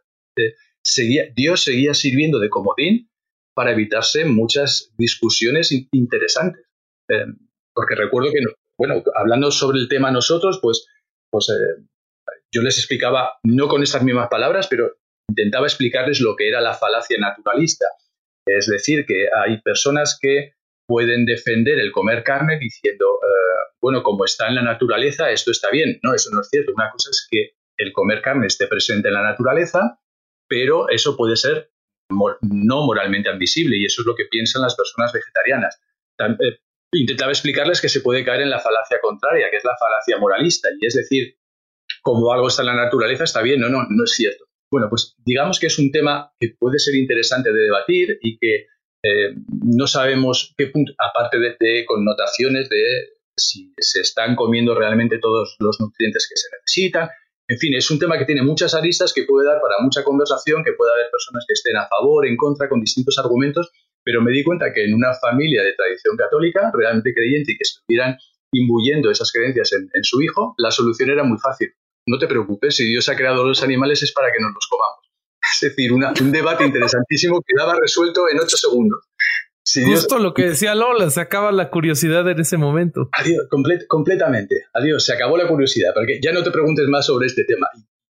[1.35, 3.11] Dios seguía sirviendo de comodín
[3.55, 6.63] para evitarse muchas discusiones interesantes.
[7.09, 7.25] Eh,
[7.75, 8.41] porque recuerdo que,
[8.79, 10.89] bueno, hablando sobre el tema nosotros, pues,
[11.31, 11.85] pues eh,
[12.53, 14.93] yo les explicaba, no con estas mismas palabras, pero
[15.27, 17.87] intentaba explicarles lo que era la falacia naturalista.
[18.57, 20.55] Es decir, que hay personas que
[20.87, 25.71] pueden defender el comer carne diciendo, eh, bueno, como está en la naturaleza, esto está
[25.71, 25.99] bien.
[26.03, 26.73] No, eso no es cierto.
[26.75, 30.01] Una cosa es que el comer carne esté presente en la naturaleza,
[30.49, 31.71] pero eso puede ser
[32.11, 35.79] no moralmente admisible y eso es lo que piensan las personas vegetarianas.
[36.19, 36.59] Eh,
[36.93, 40.71] intentaba explicarles que se puede caer en la falacia contraria, que es la falacia moralista,
[40.81, 41.37] y es decir,
[42.03, 44.48] como algo está en la naturaleza, está bien, no, no, no es cierto.
[44.71, 48.67] Bueno, pues digamos que es un tema que puede ser interesante de debatir y que
[49.03, 52.83] eh, no sabemos qué punto, aparte de, connotaciones de
[53.37, 57.09] si se están comiendo realmente todos los nutrientes que se necesitan.
[57.49, 60.63] En fin, es un tema que tiene muchas aristas, que puede dar para mucha conversación,
[60.65, 63.71] que puede haber personas que estén a favor, en contra, con distintos argumentos,
[64.05, 67.63] pero me di cuenta que en una familia de tradición católica, realmente creyente y que
[67.63, 68.19] estuvieran
[68.53, 71.73] imbuyendo esas creencias en su hijo, la solución era muy fácil
[72.09, 74.99] no te preocupes, si Dios ha creado los animales es para que nos los comamos.
[75.55, 79.01] Es decir, un debate interesantísimo que daba resuelto en ocho segundos.
[79.85, 83.09] Justo lo que decía Lola, se acaba la curiosidad en ese momento.
[83.13, 83.47] Adiós,
[83.87, 84.65] completamente.
[84.73, 87.69] Adiós, se acabó la curiosidad, porque ya no te preguntes más sobre este tema.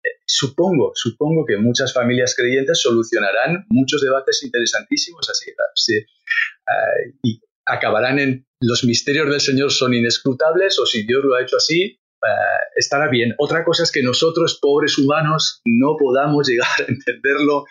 [0.03, 5.51] Eh, supongo, supongo que muchas familias creyentes solucionarán muchos debates interesantísimos así.
[5.97, 11.43] Eh, y acabarán en los misterios del Señor son inescrutables o si Dios lo ha
[11.43, 13.35] hecho así, eh, estará bien.
[13.39, 17.65] Otra cosa es que nosotros, pobres humanos, no podamos llegar a entenderlo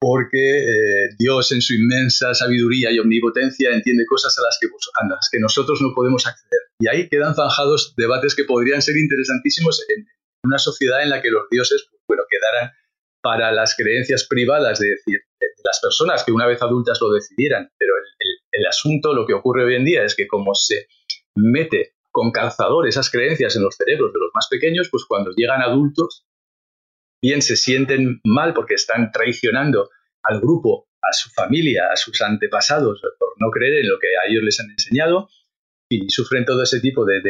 [0.00, 4.68] porque eh, Dios en su inmensa sabiduría y omnipotencia entiende cosas a las que,
[5.32, 6.60] que nosotros no podemos acceder.
[6.78, 10.04] Y ahí quedan zanjados debates que podrían ser interesantísimos en
[10.44, 12.72] una sociedad en la que los dioses pues, bueno, quedaran
[13.22, 17.70] para las creencias privadas de decir, de las personas que una vez adultas lo decidieran.
[17.78, 17.94] Pero
[18.52, 20.88] el asunto, lo que ocurre hoy en día es que como se
[21.34, 25.62] mete con calzador esas creencias en los cerebros de los más pequeños, pues cuando llegan
[25.62, 26.24] adultos,
[27.20, 29.90] bien se sienten mal porque están traicionando
[30.22, 34.30] al grupo, a su familia, a sus antepasados, por no creer en lo que a
[34.30, 35.28] ellos les han enseñado,
[35.90, 37.20] y sufren todo ese tipo de,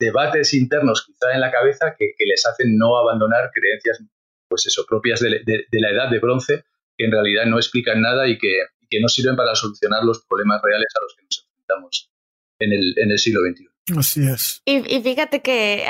[0.00, 4.02] debates internos quizá en la cabeza que, les hacen no abandonar creencias,
[4.48, 6.64] pues eso, propias de, la edad de bronce,
[6.98, 8.58] que en realidad no explican nada y que,
[8.90, 12.10] que no sirven para solucionar los problemas reales a los que nos enfrentamos
[12.58, 13.69] en el, en el siglo XXI.
[13.96, 14.62] Así es.
[14.64, 15.86] Y, fíjate que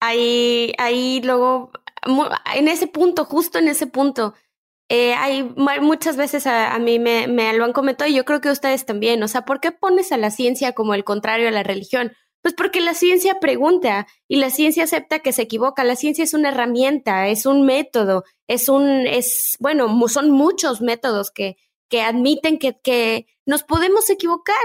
[0.00, 1.72] ahí, ahí luego,
[2.54, 4.34] en ese punto, justo en ese punto,
[4.88, 8.50] eh, hay muchas veces a, mí me, me, lo han comentado y yo creo que
[8.50, 9.22] ustedes también.
[9.22, 12.12] O sea, ¿por qué pones a la ciencia como el contrario a la religión?
[12.42, 15.84] Pues porque la ciencia pregunta y la ciencia acepta que se equivoca.
[15.84, 21.30] La ciencia es una herramienta, es un método, es un, es, bueno, son muchos métodos
[21.30, 21.56] que,
[21.88, 24.56] que admiten que, que nos podemos equivocar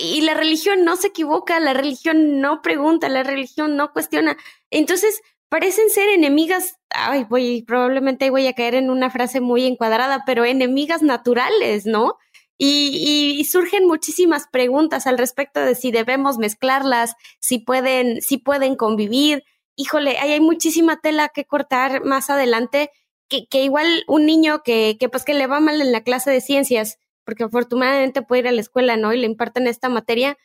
[0.00, 4.36] y la religión no se equivoca, la religión no pregunta, la religión no cuestiona.
[4.70, 10.22] Entonces, parecen ser enemigas, ay, voy, probablemente voy a caer en una frase muy encuadrada,
[10.26, 12.16] pero enemigas naturales, ¿no?
[12.58, 18.74] Y, y, surgen muchísimas preguntas al respecto de si debemos mezclarlas, si pueden, si pueden
[18.74, 19.44] convivir.
[19.76, 22.90] Híjole, hay, hay muchísima tela que cortar más adelante,
[23.28, 26.32] que, que igual un niño que, que pues que le va mal en la clase
[26.32, 26.98] de ciencias,
[27.28, 29.12] porque afortunadamente puede ir a la escuela, ¿no?
[29.12, 30.38] Y le imparten esta materia,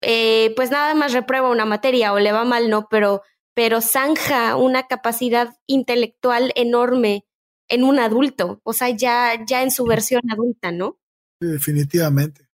[0.00, 2.88] eh, pues nada más reprueba una materia o le va mal, ¿no?
[2.90, 3.20] Pero,
[3.52, 7.26] pero zanja una capacidad intelectual enorme
[7.68, 10.98] en un adulto, o sea, ya, ya en su versión adulta, ¿no?
[11.40, 12.48] definitivamente.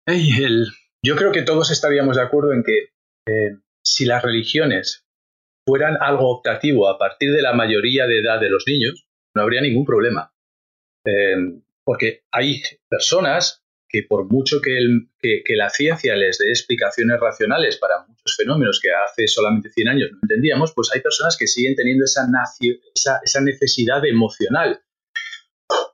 [1.00, 2.88] yo creo que todos estaríamos de acuerdo en que
[3.28, 5.06] eh, si las religiones
[5.64, 9.06] fueran algo optativo a partir de la mayoría de edad de los niños,
[9.36, 10.32] no habría ningún problema.
[11.06, 11.36] Eh,
[11.84, 18.36] porque hay personas que por mucho que, la ciencia les dé explicaciones racionales para muchos
[18.36, 22.26] fenómenos que hace solamente 100 años no entendíamos, pues hay personas que siguen teniendo esa,
[23.24, 24.80] esa, necesidad emocional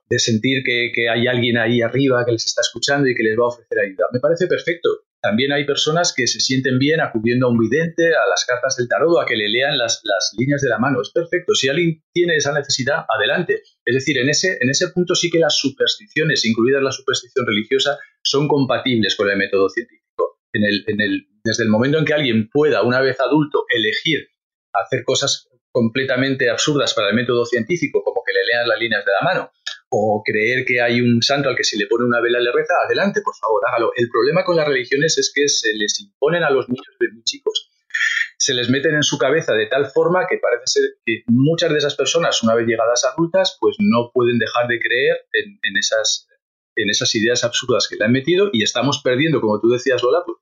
[0.09, 3.37] de sentir que, que, hay alguien ahí arriba que les está escuchando y que les
[3.37, 4.05] va a ofrecer ayuda.
[4.13, 5.06] Me parece perfecto.
[5.21, 8.87] También hay personas que se sienten bien acudiendo a un vidente, a las cartas del
[8.87, 10.01] tarot a que le lean las,
[10.37, 11.01] líneas de la mano.
[11.01, 11.55] Es perfecto.
[11.55, 13.61] Si alguien tiene esa necesidad, adelante.
[13.83, 17.97] Es decir, en ese, en ese punto sí que las supersticiones, incluidas la superstición religiosa,
[18.21, 20.39] son compatibles con el método científico.
[20.53, 24.27] En el, en el, desde el momento en que alguien pueda, una vez adulto, elegir
[24.73, 29.11] hacer cosas completamente absurdas para el método científico, como que le lean las líneas de
[29.11, 29.51] la mano,
[29.89, 32.73] o creer que hay un santo al que si le pone una vela le reza,
[32.85, 33.91] adelante, por favor, hágalo.
[33.95, 37.23] El problema con las religiones es que se les imponen a los niños de muy
[37.23, 37.71] chicos.
[38.37, 41.77] se les meten en su cabeza de tal forma que parece ser que muchas de
[41.77, 46.27] esas personas, una vez llegadas adultas, pues no pueden dejar de creer en, esas,
[46.75, 50.23] en esas ideas absurdas que le han metido y estamos perdiendo, como tú decías, Lola,
[50.25, 50.37] pues,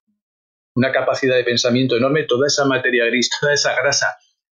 [0.76, 4.08] una capacidad de pensamiento enorme, toda esa materia gris, toda esa grasa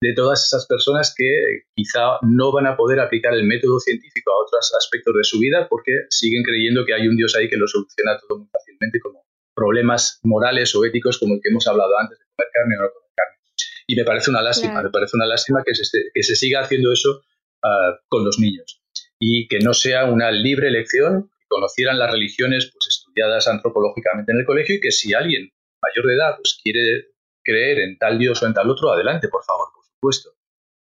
[0.00, 4.44] de todas esas personas que quizá no van a poder aplicar el método científico a
[4.44, 7.66] otros aspectos de su vida porque siguen creyendo que hay un Dios ahí que lo
[7.66, 9.24] soluciona todo muy fácilmente, como
[9.54, 12.88] problemas morales o éticos como el que hemos hablado antes de comer carne o no
[12.92, 13.36] comer carne.
[13.86, 16.92] Y me parece una lástima, me parece una lástima que se, que se siga haciendo
[16.92, 17.22] eso
[17.64, 18.82] ah, con los niños.
[19.18, 24.40] Y que no sea una libre elección, que conocieran las religiones pues, estudiadas antropológicamente en
[24.40, 25.48] el colegio y que si alguien
[25.80, 27.06] mayor de edad pues, quiere
[27.42, 30.30] creer en tal Dios o en tal otro, adelante, por favor, supuesto.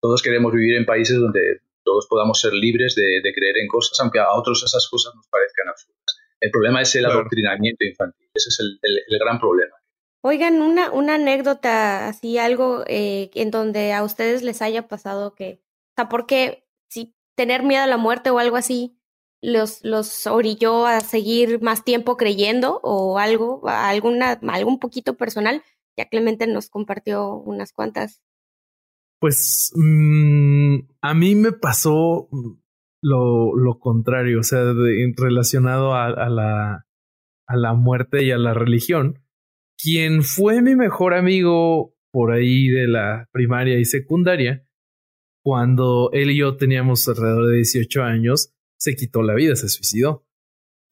[0.01, 4.20] Todos queremos vivir en países donde todos podamos ser libres de, creer en cosas, aunque
[4.20, 6.18] a otros esas cosas nos parezcan absurdas.
[6.39, 9.74] El problema es el adoctrinamiento infantil, ese es el, gran problema.
[10.22, 15.61] Oigan, una, una anécdota, así algo eh, en donde a ustedes les haya pasado que,
[15.61, 18.97] o sea, porque si tener miedo a la muerte o algo así
[19.41, 25.61] los, los orilló a seguir más tiempo creyendo o algo, alguna, algún poquito personal,
[25.97, 28.22] ya Clemente nos compartió unas cuantas.
[29.24, 32.28] Pues mm, a mí me pasó
[33.01, 34.74] lo, lo contrario, o sea,
[35.15, 36.88] relacionado a, a, la,
[37.47, 39.24] a la muerte y a la religión.
[39.82, 44.67] Quien fue mi mejor amigo por ahí de la primaria y secundaria,
[45.41, 50.28] cuando él y yo teníamos alrededor de 18 años, se quitó la vida, se suicidó.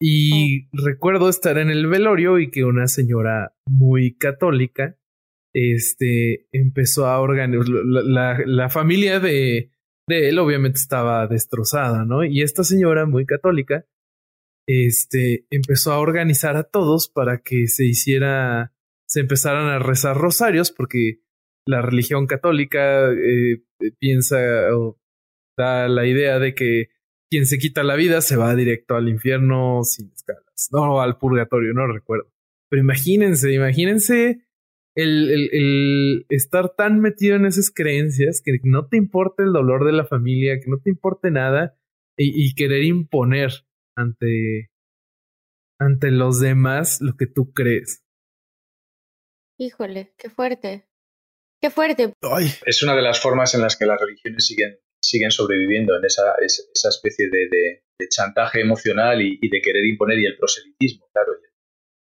[0.00, 0.86] Y oh.
[0.86, 4.96] recuerdo estar en el velorio y que una señora muy católica
[5.54, 7.66] este, empezó a organizar.
[8.46, 9.70] La, familia de,
[10.08, 12.24] de, él obviamente estaba destrozada, ¿no?
[12.24, 13.86] Y esta señora muy católica
[14.66, 18.72] este, empezó a organizar a todos para que se hiciera,
[19.06, 21.20] se empezaran a rezar rosarios, porque
[21.66, 23.62] la religión católica eh,
[23.98, 24.38] piensa
[24.74, 24.98] o
[25.56, 26.88] da la idea de que
[27.30, 31.72] quien se quita la vida se va directo al infierno sin escalas, no al purgatorio,
[31.72, 32.30] no recuerdo.
[32.68, 34.44] Pero imagínense, imagínense
[34.94, 39.92] el, el, estar tan metido en esas creencias que no te importe el dolor de
[39.92, 41.78] la familia, que no te importe nada
[42.16, 43.50] y, querer imponer
[43.96, 44.70] ante,
[45.80, 48.04] ante los demás lo que tú crees.
[49.58, 50.86] Híjole, qué fuerte.
[51.60, 52.12] Qué fuerte.
[52.66, 56.34] Es una de las formas en las que las religiones siguen siguen sobreviviendo en esa,
[56.40, 61.32] esa especie de, chantaje emocional y, de querer imponer y el proselitismo, claro.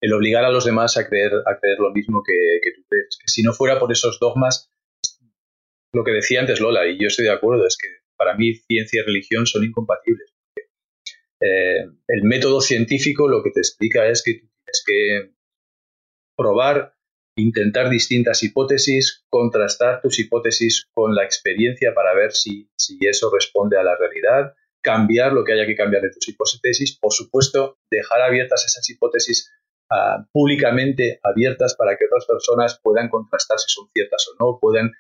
[0.02, 3.20] El obligar a los demás a creer, a creer lo mismo que, tú crees.
[3.26, 4.72] Si no fuera por esos dogmas,
[5.94, 7.88] lo que decía antes Lola, y yo estoy de acuerdo, es que
[8.18, 10.34] para mí ciencia y religión son incompatibles.
[11.40, 15.32] Eh, el método científico lo que te explica es que tienes que
[16.36, 16.96] probar
[17.36, 23.78] intentar distintas hipótesis, contrastar tus hipótesis con la experiencia para ver si, si eso responde
[23.78, 28.22] a la realidad, cambiar lo que haya que cambiar de tus hipótesis, por supuesto, dejar
[28.22, 29.52] abiertas esas hipótesis
[29.92, 34.92] ah, públicamente abiertas para que otras personas puedan contrastar si son ciertas o no, puedan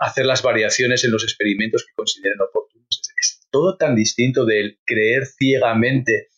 [0.00, 3.00] hacer las variaciones en los experimentos que consideren oportunos.
[3.20, 6.28] Es todo tan distinto del creer ciegamente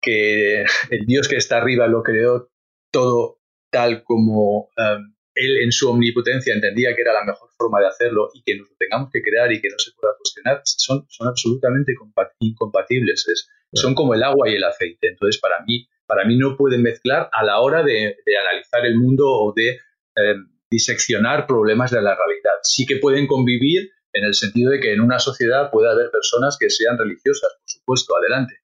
[0.00, 2.50] que el Dios que está arriba lo creó
[2.92, 3.40] todo
[3.70, 8.30] tal como um, él en su omnipotencia entendía que era la mejor forma de hacerlo
[8.32, 11.28] y que nos lo tengamos que crear y que no se pueda cuestionar, son, son
[11.28, 11.92] absolutamente
[12.38, 13.26] incompatibles.
[13.72, 15.08] son como el agua y el aceite.
[15.08, 19.24] Entonces, para mí, para mí no pueden mezclar a la hora de, analizar el mundo
[19.26, 19.80] o de
[20.16, 22.60] em, diseccionar problemas de la realidad.
[22.62, 26.56] Sí que pueden convivir en el sentido de que en una sociedad puede haber personas
[26.58, 28.60] que sean religiosas, por supuesto, adelante.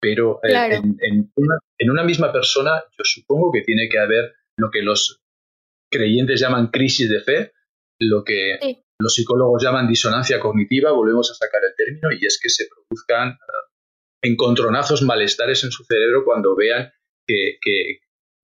[0.00, 4.70] Pero eh, en, una, en, una, misma persona yo supongo que tiene que haber lo
[4.70, 5.22] que los
[5.90, 7.52] creyentes llaman crisis de fe,
[8.00, 12.48] lo que los psicólogos llaman disonancia cognitiva, volvemos a sacar el término, y es que
[12.48, 13.71] se produzcan eh,
[14.22, 16.92] encontronazos, malestares en su cerebro cuando vean
[17.26, 17.58] que,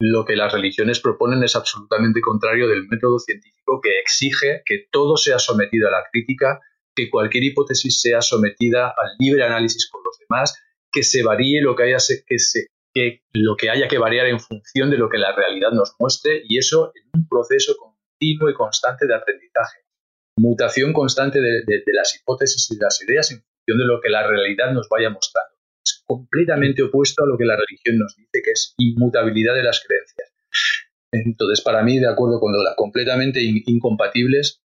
[0.01, 5.17] lo que las religiones proponen es absolutamente contrario del método científico que exige que todo
[5.17, 6.61] sea sometido a la crítica,
[6.95, 10.55] que cualquier hipótesis sea sometida al libre análisis por los demás,
[10.93, 12.69] que se varíe lo que haya que se,
[13.33, 16.59] lo que haya que variar en función de lo que la realidad nos muestre y
[16.59, 19.81] eso en un proceso continuo y constante de aprendizaje.
[20.37, 24.27] Mutación constante de, las hipótesis y de las ideas en función de lo que la
[24.27, 25.48] realidad nos vaya mostrando.
[26.09, 29.83] Es completamente opuesto a lo que la religión nos dice, que es inmutabilidad de las
[29.87, 30.33] creencias.
[31.13, 34.63] Entonces, para mí, de acuerdo con Lola, completamente incompatibles,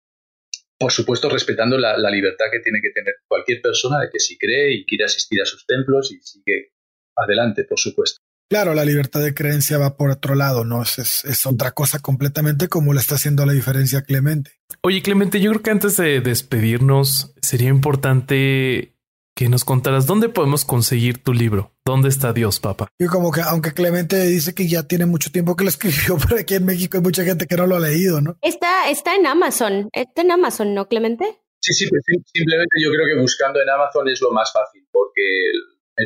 [0.78, 4.38] por supuesto, respetando la, la, libertad que tiene que tener cualquier persona de que si
[4.38, 6.72] cree y quiere asistir a sus templos y sigue
[7.16, 8.20] adelante, por supuesto.
[8.50, 10.82] Claro, la libertad de creencia va por otro lado, ¿no?
[10.82, 14.50] Es, es, otra cosa completamente como le está haciendo la diferencia Clemente.
[14.82, 18.96] Oye, Clemente, yo creo que antes de despedirnos sería importante
[19.40, 21.72] que nos contaras dónde podemos conseguir tu libro.
[21.82, 22.88] ¿Dónde está Dios, papá?
[22.98, 26.38] Y como que, aunque Clemente dice que ya tiene mucho tiempo que lo escribió, pero
[26.38, 28.36] aquí en México hay mucha gente que no lo ha leído, ¿no?
[28.42, 29.88] Está, está en Amazon.
[29.94, 31.24] Está en Amazon, ¿no, Clemente?
[31.58, 35.22] Sí, sí, simplemente yo creo que buscando en Amazon es lo más fácil, porque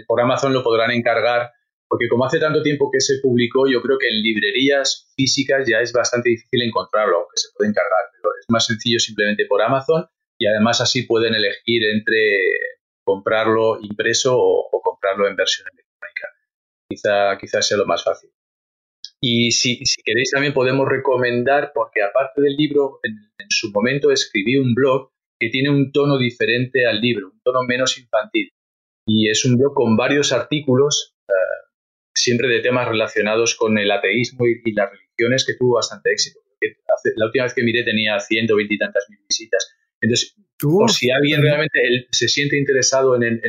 [0.07, 1.51] por Amazon lo podrán encargar
[1.89, 5.81] porque como hace tanto tiempo que se publicó, yo creo que en librerías físicas ya
[5.81, 10.07] es bastante difícil encontrarlo, aunque se puede encargar, pero es más sencillo simplemente por Amazon
[10.39, 12.75] y además así pueden elegir entre
[13.05, 16.29] comprarlo impreso o, comprarlo en versión electrónica.
[16.89, 18.31] Quizá, quizás sea lo más fácil.
[19.21, 23.17] Y si, queréis también podemos recomendar, porque aparte del libro, en,
[23.49, 27.99] su momento escribí un blog que tiene un tono diferente al libro, un tono menos
[27.99, 28.51] infantil.
[29.07, 31.33] Y es un blog con varios artículos eh,
[32.15, 36.41] siempre de temas relacionados con el ateísmo y, las religiones que tuvo bastante éxito.
[37.17, 38.79] la última vez que miré tenía 120 y
[39.11, 39.75] mil visitas.
[40.05, 41.81] Entonces, por si alguien realmente
[42.11, 43.41] se siente interesado en,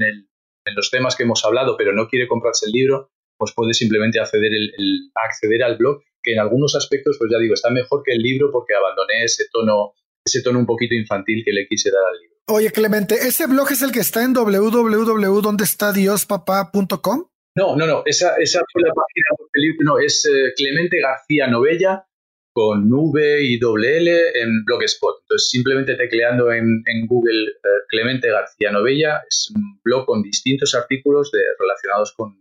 [0.75, 4.51] los temas que hemos hablado, pero no quiere comprarse el libro, pues puede simplemente acceder,
[4.51, 8.19] el, acceder al blog, que en algunos aspectos, pues ya digo, está mejor que el
[8.19, 9.93] libro porque abandoné ese tono,
[10.25, 12.35] ese tono un poquito infantil que le quise dar al libro.
[12.47, 17.25] Oye, Clemente, ¿ese blog es el que está en www.dondestadiospapá.com?
[17.57, 21.47] No, no, no, esa, esa fue la página del libro, no, es eh, Clemente García
[21.47, 22.07] Novella
[22.55, 25.23] con V y doble L en Blogspot.
[25.23, 31.31] Entonces, simplemente tecleando en, Google eh, Clemente García Novella, es un blog con distintos artículos
[31.31, 32.39] de, relacionados con,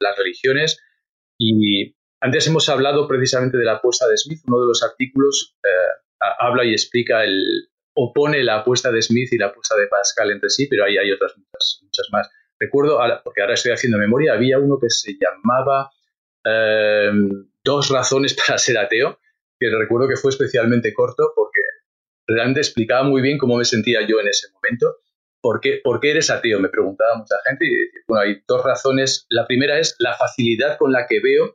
[0.00, 0.82] las religiones.
[1.38, 4.40] Y antes hemos hablado precisamente de la apuesta de Smith.
[4.48, 9.38] Uno de los artículos eh, habla y explica el, opone la apuesta de Smith y
[9.38, 12.28] la apuesta de Pascal entre sí, pero ahí hay otras muchas, muchas más.
[12.58, 15.92] Recuerdo, porque ahora estoy haciendo memoria, había uno que se llamaba
[16.44, 19.18] em, Dos razones para ser ateo,
[19.70, 21.60] que recuerdo que fue especialmente corto porque
[22.26, 24.96] realmente explicaba muy bien cómo me sentía yo en ese momento.
[25.40, 26.58] ¿Por qué, ¿Por qué eres ateo?
[26.58, 27.66] Me preguntaba mucha gente.
[27.66, 29.26] Y bueno, hay dos razones.
[29.28, 31.54] La primera es la facilidad con la que veo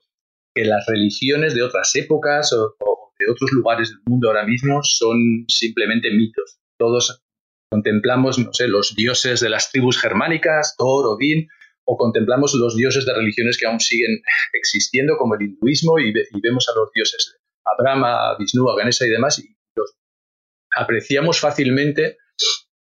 [0.53, 4.82] que las religiones de otras épocas o, o de otros lugares del mundo ahora mismo
[4.84, 6.60] son simplemente mitos.
[6.78, 7.24] Todos
[7.72, 11.47] contemplamos, no sé, los dioses de las tribus germánicas, Thor, Odín,
[11.86, 14.22] o contemplamos los dioses de religiones que aún siguen
[14.53, 17.38] existiendo, como el hinduismo, y, vemos a los dioses
[17.72, 19.95] a Brahma, a Vishnu, a Ganesha y demás, y los
[20.76, 22.17] apreciamos fácilmente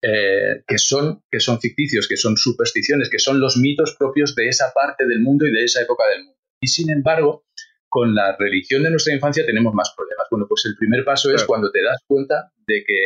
[0.03, 4.49] eh, que, son, que son ficticios, que son supersticiones, que son los mitos propios de
[4.49, 6.39] esa parte del mundo y de esa época del mundo.
[6.63, 7.45] Y sin embargo,
[7.89, 10.27] con la religión de nuestra infancia tenemos más problemas.
[10.31, 12.99] Bueno, pues el primer paso es cuando te das cuenta de que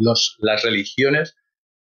[0.00, 1.36] las religiones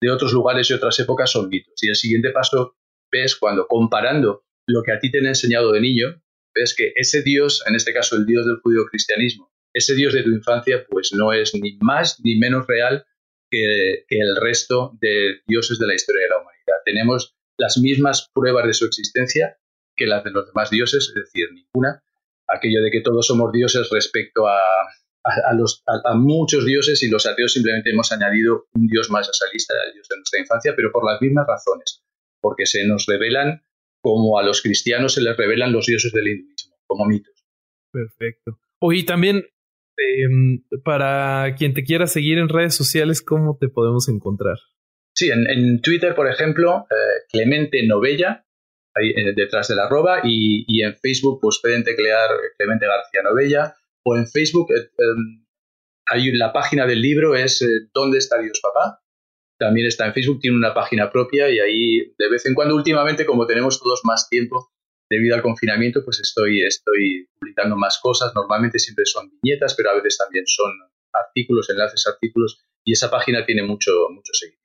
[0.01, 1.75] de otros lugares y otras épocas son mitos.
[1.83, 2.77] Y el siguiente paso
[3.11, 6.23] ves cuando comparando lo que a ti te han enseñado de niño,
[6.55, 10.23] ves que ese Dios, en este caso el Dios del judío cristianismo, ese Dios de
[10.23, 13.05] tu infancia, pues no es ni más ni menos real
[13.51, 16.77] que, que el resto de dioses de la historia de la humanidad.
[16.85, 19.59] Tenemos las mismas pruebas de su existencia
[19.97, 22.03] que las de los demás dioses, es decir, ninguna.
[22.49, 24.59] Aquello de que todos somos dioses respecto a,
[25.25, 29.31] a, los, a, muchos dioses y los ateos simplemente hemos añadido un dios más a
[29.31, 32.03] esa lista, el dios de nuestra infancia, pero por las mismas razones,
[32.41, 33.65] porque se nos revelan
[34.05, 37.33] como a los cristianos se les revelan los dioses del hinduismo, como mitos.
[37.91, 38.59] Perfecto.
[38.81, 39.47] Oye, también
[39.97, 44.59] em, para quien te quiera seguir en redes sociales, ¿cómo te podemos encontrar?
[45.15, 48.45] Sí, en, Twitter, por ejemplo, eh, Clemente Novella,
[48.95, 52.29] ahí eh, detrás de la arroba, y, y, en Facebook pues pueden teclear
[52.59, 53.75] Clemente García Novella,
[54.05, 55.47] o en Facebook, eh, em,
[56.07, 59.01] hay la página del libro es ¿Dónde está Dios papá?
[59.59, 63.25] También está en Facebook, tiene una página propia y ahí de vez en cuando, últimamente,
[63.25, 64.71] como tenemos todos más tiempo
[65.09, 68.33] debido al confinamiento, pues estoy, estoy publicando más cosas.
[68.35, 70.73] Normalmente siempre son viñetas, pero a veces también son
[71.13, 74.65] artículos, enlaces artículos y esa página tiene mucho, mucho seguimiento.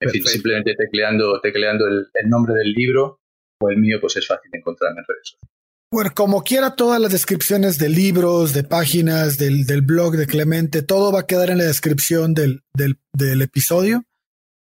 [0.00, 3.20] En fin, simplemente tecleando, tecleando el, el, nombre del libro
[3.60, 5.63] o el mío, pues es fácil encontrarme en redes sociales.
[5.94, 10.82] Bueno, como quiera, todas las descripciones de libros, de páginas, del, del blog de Clemente,
[10.82, 14.02] todo va a quedar en la descripción del, del, del episodio.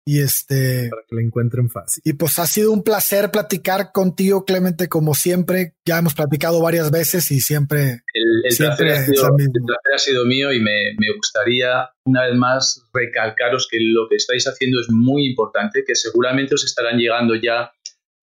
[0.03, 0.89] Y este.
[0.89, 2.01] Para que lo encuentren fácil.
[2.03, 5.75] Y pues ha sido un placer platicar contigo, Clemente, como siempre.
[5.85, 8.01] Ya hemos platicado varias veces y siempre.
[8.15, 12.35] El, placer, ha sido, el placer, ha sido, mío y me, me, gustaría una vez
[12.35, 17.35] más recalcaros que lo que estáis haciendo es muy importante, que seguramente os estarán llegando
[17.35, 17.71] ya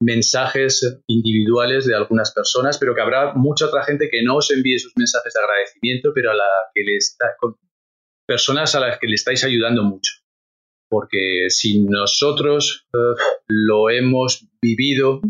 [0.00, 4.78] mensajes individuales de algunas personas, pero que habrá mucha otra gente que no os envíe
[4.78, 6.44] sus mensajes de agradecimiento, pero a la
[6.74, 7.34] que le está,
[8.26, 10.12] personas a las que le estáis ayudando mucho.
[10.88, 15.20] Porque si nosotros eh, lo hemos vivido,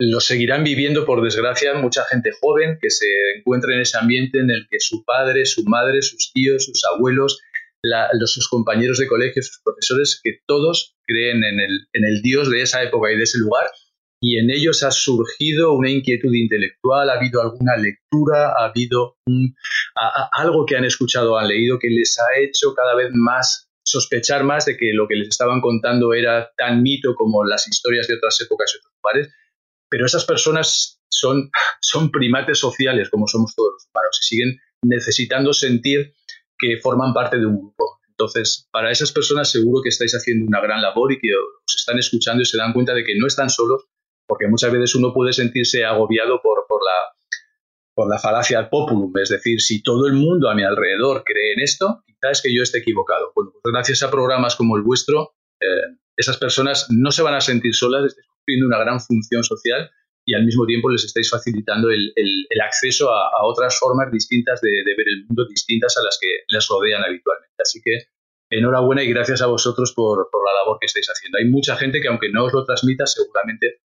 [0.00, 3.06] lo seguirán viviendo, por desgracia, mucha gente joven que se
[3.38, 7.40] encuentra en ese ambiente en el que su padre, su madre, sus tíos, sus abuelos,
[7.82, 12.50] los, sus compañeros de colegio, sus profesores, que todos creen en el, en el Dios
[12.50, 13.66] de esa época y de ese lugar
[14.24, 19.18] y en ellos ha surgido una inquietud intelectual, ha habido alguna lectura, ha habido
[20.32, 24.64] algo que han escuchado han leído que les ha hecho cada vez más sospechar más
[24.64, 28.40] de que lo que les estaban contando era tan mito como las historias de otras
[28.40, 29.34] épocas y otros lugares,
[29.90, 31.50] pero esas personas son,
[31.82, 36.14] son primates sociales como somos todos los humanos y siguen necesitando sentir
[36.58, 38.00] que forman parte de un grupo.
[38.08, 41.98] Entonces, para esas personas seguro que estáis haciendo una gran labor y que os están
[41.98, 43.84] escuchando y se dan cuenta de que no están solos,
[44.26, 47.14] porque muchas veces uno puede sentirse agobiado por, por, la,
[47.94, 51.54] por la falacia al populum, es decir, si todo el mundo a mi alrededor cree
[51.54, 53.32] en esto, quizás es que yo esté equivocado.
[53.34, 57.40] Bueno, pues gracias a programas como el vuestro, eh, esas personas no se van a
[57.40, 59.90] sentir solas, estáis cumpliendo una gran función social
[60.26, 64.70] y al mismo tiempo les estáis facilitando el, el, acceso a, otras formas distintas de,
[64.70, 67.56] de, ver el mundo, distintas a las que les rodean habitualmente.
[67.58, 68.08] Así que
[68.50, 71.38] enhorabuena y gracias a vosotros por, por la labor que estáis haciendo.
[71.38, 73.80] Hay mucha gente que aunque no os lo transmita, seguramente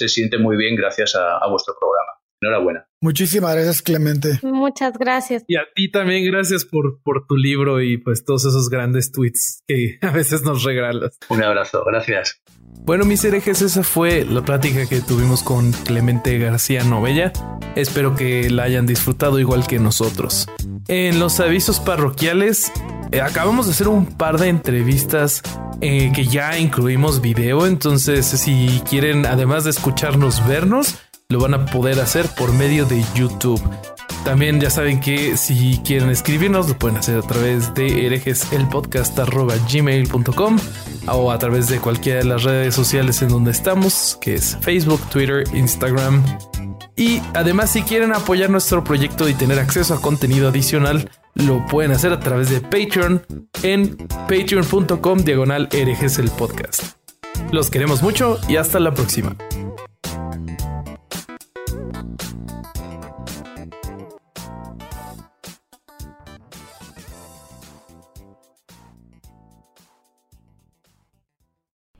[0.00, 2.12] se siente muy bien gracias a, vuestro programa.
[2.40, 2.86] Enhorabuena.
[3.02, 4.38] Muchísimas gracias, Clemente.
[4.42, 5.44] Muchas gracias.
[5.46, 9.62] Y a ti también gracias por, por tu libro y pues todos esos grandes tweets
[9.66, 11.18] que a veces nos regalas.
[11.28, 12.40] Un abrazo, gracias.
[12.82, 17.32] Bueno, mis herejes, esa fue la plática que tuvimos con Clemente García Novella.
[17.76, 20.48] Espero que la hayan disfrutado igual que nosotros.
[20.88, 22.72] En los avisos parroquiales,
[23.12, 25.42] eh, acabamos de hacer un par de entrevistas
[25.80, 30.98] eh, que ya incluimos video, entonces si quieren, además de escucharnos, vernos,
[31.30, 33.62] lo van a poder hacer por medio de YouTube.
[34.24, 40.58] También ya saben que si quieren escribirnos, lo pueden hacer a través de herejeselpodcast.gmail.com
[41.08, 45.00] o a través de cualquiera de las redes sociales en donde estamos, que es Facebook,
[45.08, 46.22] Twitter, Instagram.
[46.96, 51.92] Y además si quieren apoyar nuestro proyecto y tener acceso a contenido adicional, lo pueden
[51.92, 53.24] hacer a través de Patreon
[53.62, 53.96] en
[54.28, 56.82] patreon.com diagonal herejes el podcast.
[57.52, 59.34] Los queremos mucho y hasta la próxima.